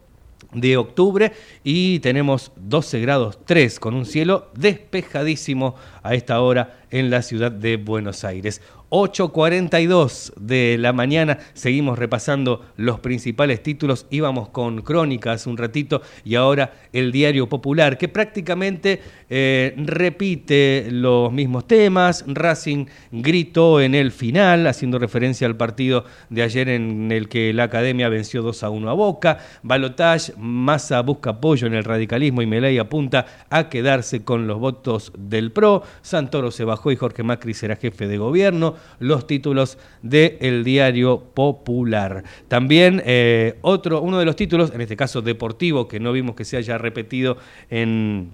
[0.54, 1.34] de octubre
[1.66, 7.52] y tenemos 12 grados 3 con un cielo despejadísimo a esta hora en la ciudad
[7.52, 8.62] de Buenos Aires.
[8.90, 16.36] 8.42 de la mañana, seguimos repasando los principales títulos, íbamos con crónicas un ratito y
[16.36, 24.12] ahora el diario popular que prácticamente eh, repite los mismos temas, Racing gritó en el
[24.12, 28.70] final, haciendo referencia al partido de ayer en el que la academia venció 2 a
[28.72, 34.24] 1 a Boca, Balotage, Massa busca apoyo en el radicalismo y Meley apunta a quedarse
[34.24, 38.76] con los votos del PRO, Santoro se bajó y Jorge Macri será jefe de gobierno,
[39.00, 42.24] los títulos del diario Popular.
[42.48, 46.46] También eh, otro, uno de los títulos, en este caso deportivo, que no vimos que
[46.46, 47.38] se haya repetido
[47.70, 48.32] en,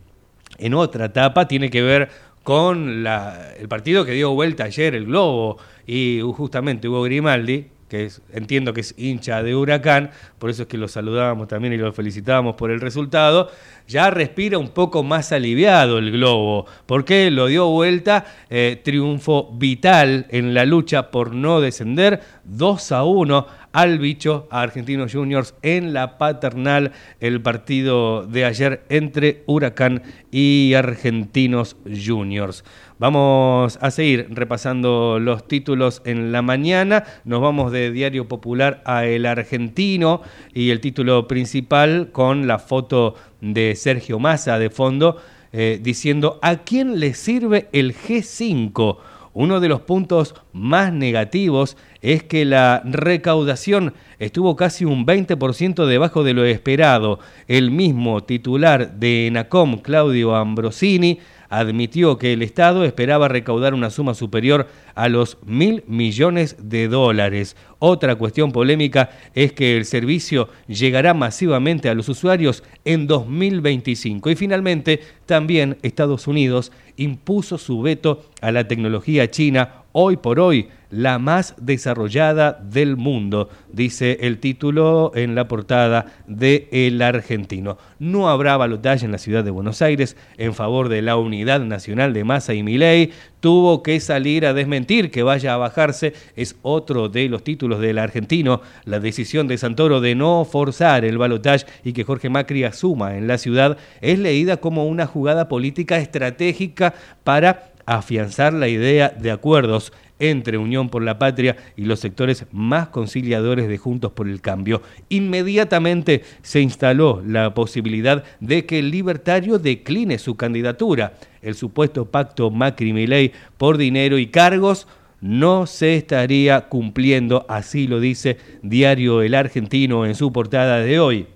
[0.57, 2.09] en otra etapa, tiene que ver
[2.43, 8.09] con la, el partido que dio vuelta ayer, el Globo, y justamente Hugo Grimaldi, que
[8.33, 10.09] entiendo que es hincha de Huracán,
[10.39, 13.51] por eso es que lo saludábamos también y lo felicitábamos por el resultado,
[13.87, 20.25] ya respira un poco más aliviado el globo, porque lo dio vuelta, eh, triunfo vital
[20.29, 25.93] en la lucha por no descender, 2 a 1 al bicho, a Argentinos Juniors en
[25.93, 32.63] la paternal, el partido de ayer entre Huracán y Argentinos Juniors.
[32.97, 37.03] Vamos a seguir repasando los títulos en la mañana.
[37.25, 40.21] Nos vamos de Diario Popular a El Argentino
[40.53, 45.17] y el título principal con la foto de Sergio Massa de fondo
[45.51, 48.97] eh, diciendo ¿a quién le sirve el G5?
[49.33, 56.23] Uno de los puntos más negativos es que la recaudación estuvo casi un 20% debajo
[56.23, 57.19] de lo esperado.
[57.49, 61.19] El mismo titular de ENACOM, Claudio Ambrosini,
[61.49, 67.55] admitió que el Estado esperaba recaudar una suma superior a los mil millones de dólares.
[67.79, 74.29] Otra cuestión polémica es que el servicio llegará masivamente a los usuarios en 2025.
[74.29, 80.69] Y finalmente, también Estados Unidos impuso su veto a la tecnología china hoy por hoy
[80.95, 87.77] la más desarrollada del mundo, dice el título en la portada de El Argentino.
[87.99, 92.13] No habrá balotaje en la ciudad de Buenos Aires en favor de la unidad nacional
[92.13, 93.11] de Massa y Milei.
[93.41, 96.13] Tuvo que salir a desmentir que vaya a bajarse.
[96.37, 98.61] Es otro de los títulos del argentino.
[98.85, 103.27] La decisión de Santoro de no forzar el balotaje y que Jorge Macri asuma en
[103.27, 106.93] la ciudad es leída como una jugada política estratégica
[107.25, 112.89] para afianzar la idea de acuerdos entre Unión por la Patria y los sectores más
[112.89, 114.81] conciliadores de Juntos por el Cambio.
[115.09, 121.13] Inmediatamente se instaló la posibilidad de que el libertario decline su candidatura.
[121.41, 124.87] El supuesto pacto Macri-Milei por dinero y cargos
[125.21, 131.27] no se estaría cumpliendo, así lo dice Diario El Argentino en su portada de hoy.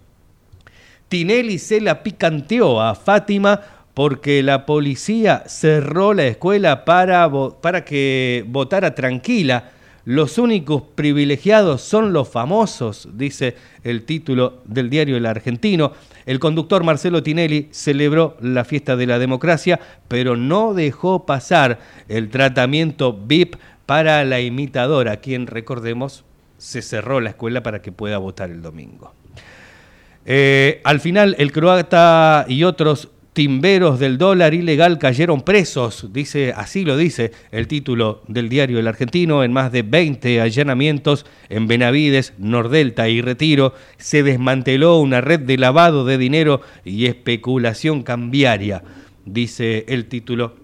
[1.07, 3.61] Tinelli se la picanteó a Fátima
[3.99, 7.29] porque la policía cerró la escuela para,
[7.59, 9.71] para que votara tranquila.
[10.05, 15.91] Los únicos privilegiados son los famosos, dice el título del diario El Argentino.
[16.25, 22.29] El conductor Marcelo Tinelli celebró la fiesta de la democracia, pero no dejó pasar el
[22.29, 26.23] tratamiento VIP para la imitadora, quien, recordemos,
[26.57, 29.13] se cerró la escuela para que pueda votar el domingo.
[30.25, 33.09] Eh, al final, el croata y otros
[33.39, 38.87] timberos del dólar ilegal cayeron presos, dice, así lo dice el título del diario El
[38.89, 45.39] Argentino, en más de 20 allanamientos en Benavides, Nordelta y Retiro, se desmanteló una red
[45.39, 48.83] de lavado de dinero y especulación cambiaria,
[49.23, 50.55] dice el título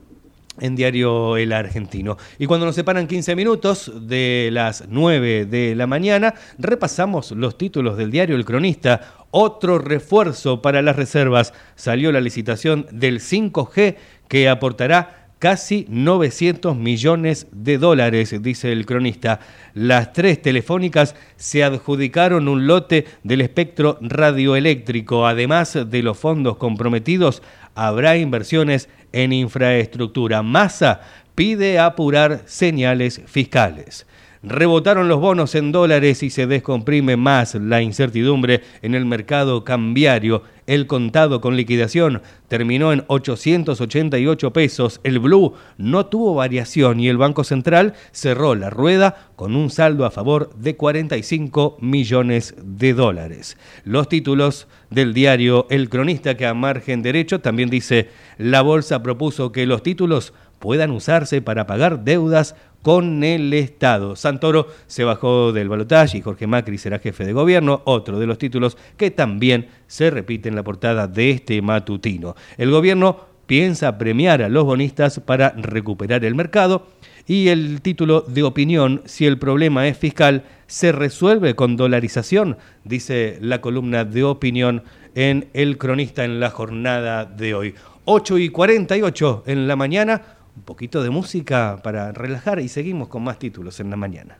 [0.59, 2.17] en Diario El Argentino.
[2.39, 7.97] Y cuando nos separan 15 minutos de las 9 de la mañana, repasamos los títulos
[7.97, 9.15] del diario El Cronista.
[9.31, 11.53] Otro refuerzo para las reservas.
[11.75, 13.95] Salió la licitación del 5G
[14.27, 19.39] que aportará casi 900 millones de dólares, dice el cronista.
[19.73, 25.27] Las tres telefónicas se adjudicaron un lote del espectro radioeléctrico.
[25.27, 27.43] Además de los fondos comprometidos,
[27.75, 30.41] habrá inversiones en infraestructura.
[30.41, 31.01] Massa
[31.35, 34.07] pide apurar señales fiscales.
[34.47, 40.43] Rebotaron los bonos en dólares y se descomprime más la incertidumbre en el mercado cambiario.
[40.67, 45.01] El contado con liquidación terminó en 888 pesos.
[45.03, 50.05] El blue no tuvo variación y el Banco Central cerró la rueda con un saldo
[50.05, 53.57] a favor de 45 millones de dólares.
[53.83, 59.51] Los títulos del diario El Cronista que a margen derecho también dice la bolsa propuso
[59.51, 62.55] que los títulos puedan usarse para pagar deudas
[62.85, 64.15] con el Estado.
[64.15, 68.37] Santoro se bajó del balotaje y Jorge Macri será jefe de gobierno, otro de los
[68.37, 72.35] títulos que también se repite en la portada de este matutino.
[72.59, 76.85] El gobierno piensa premiar a los bonistas para recuperar el mercado
[77.25, 83.39] y el título de opinión, si el problema es fiscal, se resuelve con dolarización, dice
[83.41, 84.83] la columna de opinión
[85.15, 87.73] en El Cronista en la jornada de hoy.
[88.07, 90.21] 8 y 48 en la mañana,
[90.55, 94.37] un poquito de música para relajar y seguimos con más títulos en la mañana.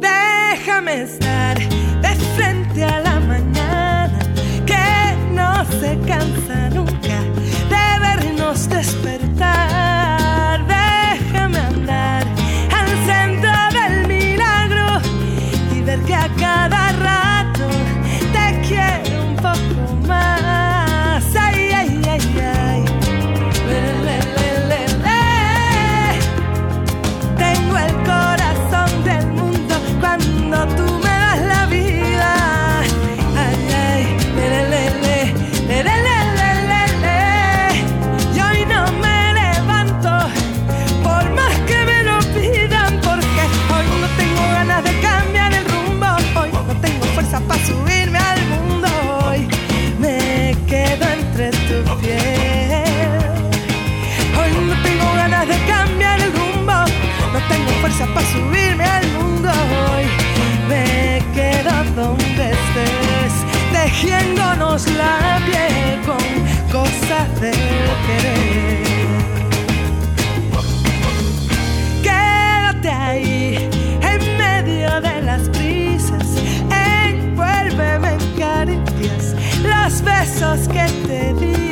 [0.00, 4.18] Déjame estar de frente a la mañana,
[4.64, 7.20] que no se cansa nunca
[7.68, 10.64] de vernos despertar.
[10.66, 12.26] Déjame andar
[12.72, 15.00] al centro del milagro
[15.74, 17.27] y a cada rato
[64.00, 66.18] tejiéndonos la piel con
[66.70, 67.54] cosas del
[68.06, 68.86] querer.
[72.02, 73.68] Quédate ahí,
[74.02, 76.28] en medio de las brisas,
[76.70, 81.67] envuélveme en caricias, los besos que te di.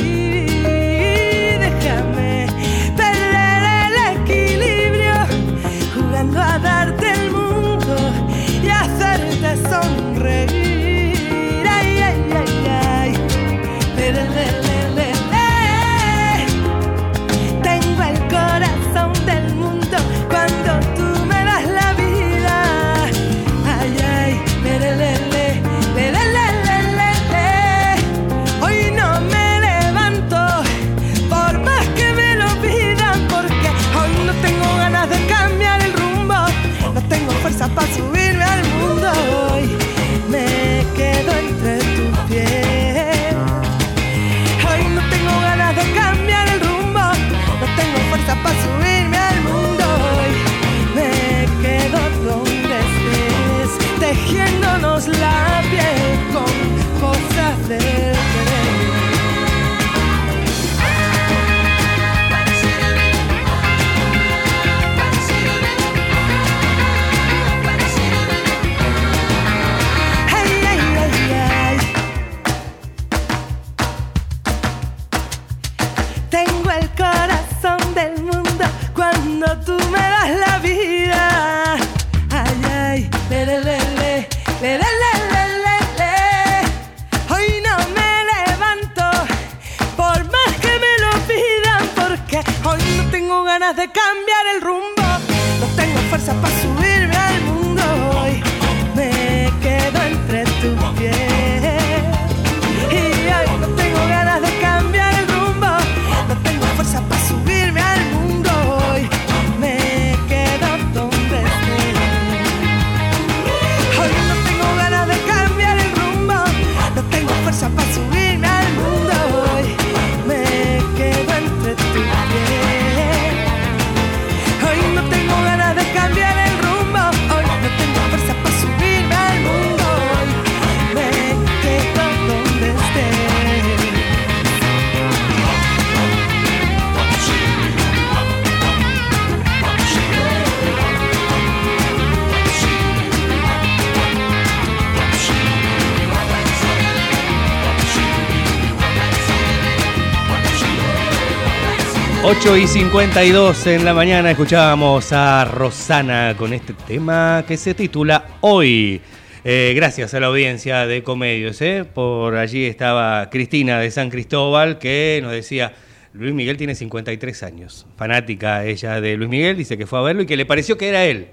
[152.28, 158.24] 8 y 52 en la mañana escuchábamos a Rosana con este tema que se titula
[158.40, 159.00] Hoy.
[159.44, 161.62] Eh, gracias a la audiencia de Comedios.
[161.62, 161.84] ¿eh?
[161.84, 165.72] Por allí estaba Cristina de San Cristóbal que nos decía,
[166.14, 167.86] Luis Miguel tiene 53 años.
[167.96, 170.88] Fanática ella de Luis Miguel, dice que fue a verlo y que le pareció que
[170.88, 171.28] era él.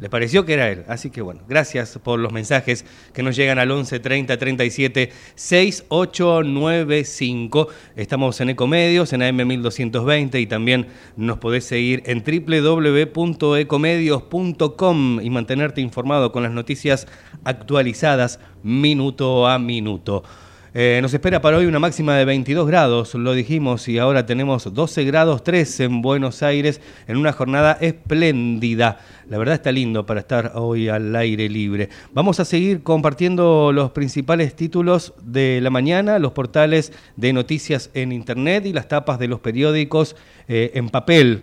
[0.00, 0.84] Le pareció que era él.
[0.88, 7.68] Así que bueno, gracias por los mensajes que nos llegan al 11 30 37 6895.
[7.96, 10.86] Estamos en Ecomedios, en AM 1220 y también
[11.16, 17.06] nos podés seguir en www.ecomedios.com y mantenerte informado con las noticias
[17.44, 20.22] actualizadas minuto a minuto.
[20.72, 24.72] Eh, nos espera para hoy una máxima de 22 grados, lo dijimos, y ahora tenemos
[24.72, 29.00] 12 grados 3 en Buenos Aires en una jornada espléndida.
[29.28, 31.88] La verdad está lindo para estar hoy al aire libre.
[32.12, 38.12] Vamos a seguir compartiendo los principales títulos de la mañana, los portales de noticias en
[38.12, 40.14] Internet y las tapas de los periódicos
[40.46, 41.42] eh, en papel.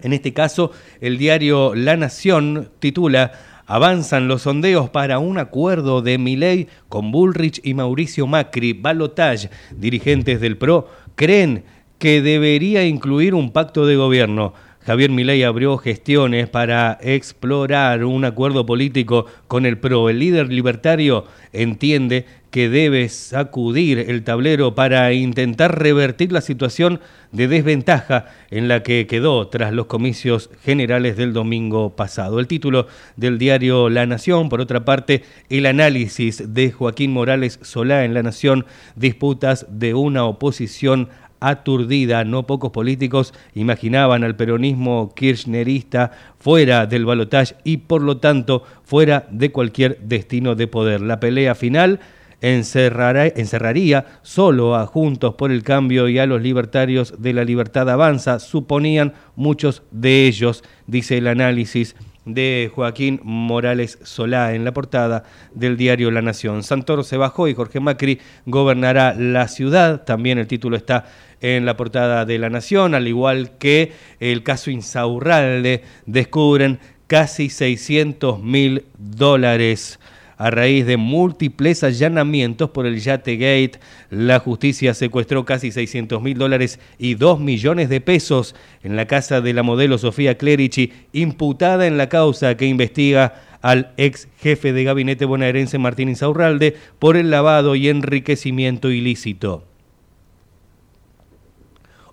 [0.00, 3.32] En este caso, el diario La Nación titula
[3.66, 8.72] Avanzan los sondeos para un acuerdo de Milei con Bullrich y Mauricio Macri.
[8.72, 11.64] Balotage, dirigentes del PRO, creen
[11.98, 14.54] que debería incluir un pacto de gobierno.
[14.86, 20.08] Javier Milei abrió gestiones para explorar un acuerdo político con el PRO.
[20.08, 27.00] El líder libertario entiende que debe sacudir el tablero para intentar revertir la situación
[27.32, 32.38] de desventaja en la que quedó tras los comicios generales del domingo pasado.
[32.38, 38.04] El título del diario La Nación, por otra parte, el análisis de Joaquín Morales Solá
[38.04, 38.64] en La Nación,
[38.94, 41.08] disputas de una oposición
[41.40, 42.24] aturdida.
[42.24, 49.26] No pocos políticos imaginaban al peronismo kirchnerista fuera del balotaje y por lo tanto fuera
[49.30, 51.00] de cualquier destino de poder.
[51.00, 52.00] La pelea final
[52.40, 58.38] encerraría solo a Juntos por el Cambio y a los libertarios de la Libertad Avanza,
[58.38, 65.22] suponían muchos de ellos, dice el análisis de Joaquín Morales Solá en la portada
[65.54, 66.62] del diario La Nación.
[66.62, 70.04] Santoro se bajó y Jorge Macri gobernará la ciudad.
[70.04, 71.04] También el título está
[71.40, 78.42] en la portada de La Nación, al igual que el caso Insaurralde, descubren casi 600
[78.42, 79.98] mil dólares.
[80.38, 83.80] A raíz de múltiples allanamientos por el Yate Gate,
[84.10, 89.40] la justicia secuestró casi 600 mil dólares y 2 millones de pesos en la casa
[89.40, 94.84] de la modelo Sofía Clerici, imputada en la causa que investiga al ex jefe de
[94.84, 99.64] gabinete bonaerense Martín Insaurralde por el lavado y enriquecimiento ilícito.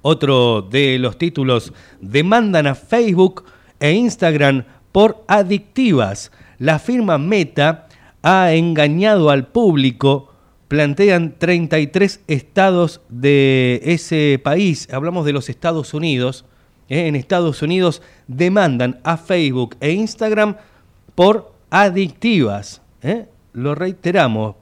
[0.06, 3.45] Otro de los títulos demandan a Facebook
[3.80, 6.30] e Instagram por adictivas.
[6.60, 7.88] La firma Meta
[8.22, 10.30] ha engañado al público,
[10.68, 16.43] plantean 33 estados de ese país, hablamos de los Estados Unidos,
[16.89, 17.08] ¿eh?
[17.08, 20.58] en Estados Unidos demandan a Facebook e Instagram
[21.16, 22.82] por adictivas.
[23.01, 23.28] ¿eh?
[23.54, 24.56] Lo reiteramos,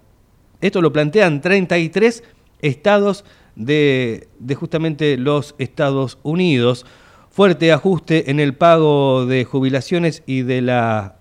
[0.62, 2.24] esto lo plantean 33
[2.62, 3.26] estados
[3.66, 6.86] de, justamente los Estados Unidos.
[7.30, 11.16] Fuerte ajuste en el pago de jubilaciones y de la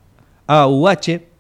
[0.47, 1.31] AUH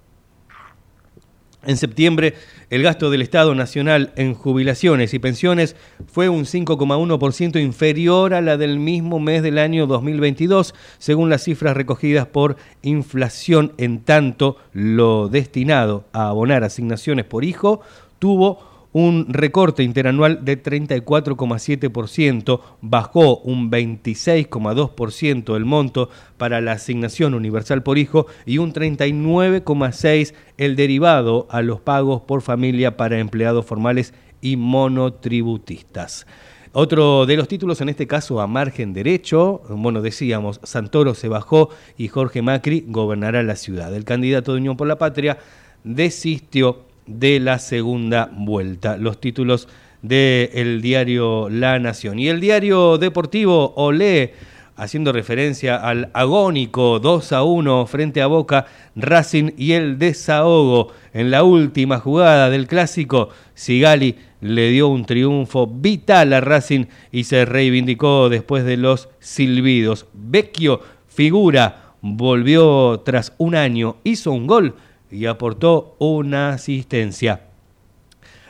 [1.66, 2.34] en septiembre,
[2.70, 5.76] el gasto del Estado Nacional en jubilaciones y pensiones
[6.06, 11.76] fue un 5,1% inferior a la del mismo mes del año 2022, según las cifras
[11.76, 13.74] recogidas por inflación.
[13.76, 17.82] En tanto, lo destinado a abonar asignaciones por hijo
[18.18, 27.82] tuvo un recorte interanual de 34,7%, bajó un 26,2% el monto para la asignación universal
[27.82, 34.12] por hijo y un 39,6% el derivado a los pagos por familia para empleados formales
[34.42, 36.26] y monotributistas.
[36.72, 41.70] Otro de los títulos, en este caso a margen derecho, bueno, decíamos, Santoro se bajó
[41.98, 43.92] y Jorge Macri gobernará la ciudad.
[43.94, 45.38] El candidato de Unión por la Patria
[45.82, 46.84] desistió
[47.18, 48.96] de la segunda vuelta.
[48.96, 49.68] Los títulos
[50.02, 52.18] del diario La Nación.
[52.18, 54.34] Y el diario deportivo Olé,
[54.76, 61.30] haciendo referencia al agónico 2 a 1 frente a Boca, Racing y el desahogo en
[61.30, 63.28] la última jugada del clásico.
[63.54, 70.06] Sigali le dio un triunfo vital a Racing y se reivindicó después de los silbidos.
[70.14, 74.76] Vecchio, figura, volvió tras un año, hizo un gol
[75.10, 77.42] y aportó una asistencia.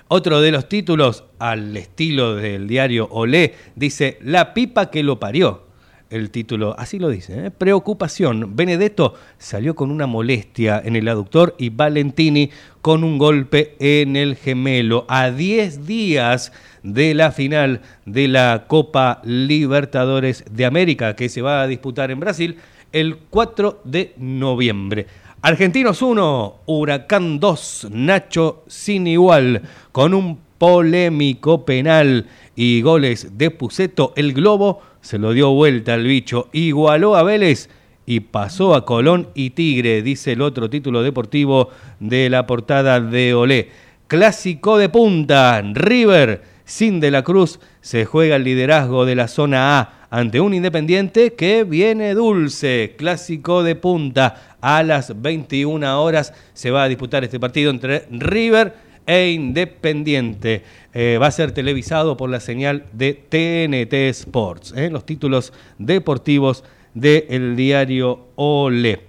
[0.09, 5.69] Otro de los títulos, al estilo del diario Olé, dice La pipa que lo parió.
[6.11, 7.51] el título, así lo dice, ¿eh?
[7.53, 8.57] preocupación.
[8.57, 12.51] Benedetto salió con una molestia en el aductor y Valentini
[12.83, 15.07] con un golpe en el gemelo.
[15.09, 16.53] A 10 días
[16.83, 22.19] de la final de la Copa Libertadores de América que se va a disputar en
[22.19, 22.57] Brasil
[22.91, 25.07] el 4 de noviembre.
[25.43, 34.13] Argentinos 1, Huracán 2, Nacho sin igual, con un polémico penal y goles de Puceto.
[34.17, 37.71] El Globo se lo dio vuelta al bicho, igualó a Vélez
[38.05, 41.71] y pasó a Colón y Tigre, dice el otro título deportivo
[42.01, 43.71] de la portada de Olé.
[44.09, 49.81] Clásico de punta, River sin de la Cruz se juega el liderazgo de la zona
[49.81, 52.95] A ante un Independiente que viene dulce.
[52.97, 58.73] Clásico de punta a las 21 horas se va a disputar este partido entre River
[59.05, 60.63] e Independiente.
[60.95, 66.63] Eh, va a ser televisado por la señal de TNT Sports, eh, los títulos deportivos
[66.95, 69.09] del diario Ole.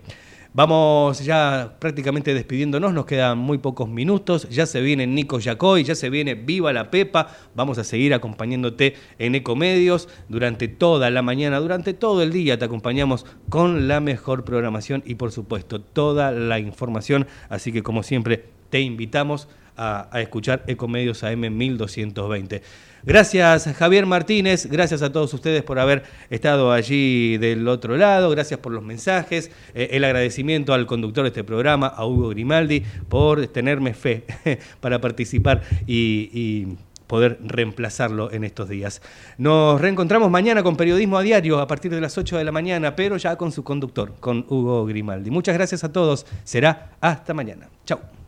[0.53, 5.95] Vamos ya prácticamente despidiéndonos, nos quedan muy pocos minutos, ya se viene Nico Yacoy, ya
[5.95, 11.61] se viene Viva la Pepa, vamos a seguir acompañándote en Ecomedios durante toda la mañana,
[11.61, 16.59] durante todo el día te acompañamos con la mejor programación y por supuesto toda la
[16.59, 19.47] información, así que como siempre te invitamos
[19.77, 22.61] a, a escuchar Ecomedios AM 1220.
[23.03, 28.59] Gracias Javier Martínez, gracias a todos ustedes por haber estado allí del otro lado, gracias
[28.59, 33.47] por los mensajes, eh, el agradecimiento al conductor de este programa, a Hugo Grimaldi, por
[33.47, 34.25] tenerme fe
[34.79, 36.67] para participar y,
[37.07, 39.01] poder reemplazarlo en estos días.
[39.37, 42.95] Nos reencontramos mañana con Periodismo a Diario a partir de las 8 de la mañana,
[42.95, 45.29] pero ya con su conductor, con Hugo Grimaldi.
[45.29, 47.67] Muchas gracias a todos, será hasta mañana.
[47.83, 48.20] Chau.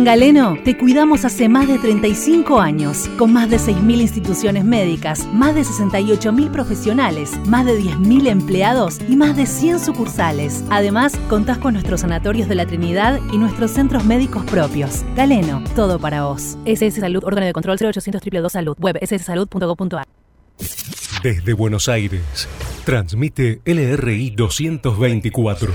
[0.00, 5.28] En Galeno te cuidamos hace más de 35 años, con más de 6.000 instituciones médicas,
[5.30, 10.64] más de 68.000 profesionales, más de 10.000 empleados y más de 100 sucursales.
[10.70, 15.04] Además, contás con nuestros sanatorios de la Trinidad y nuestros centros médicos propios.
[15.16, 16.56] Galeno, todo para vos.
[16.64, 20.06] SS Salud, órgano de control 0800 222 Salud, web sssalud.gov.ar.
[21.22, 22.48] Desde Buenos Aires,
[22.86, 25.70] transmite LRI 224,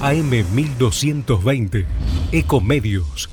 [0.00, 1.86] AM 1220,
[2.32, 3.30] Ecomedios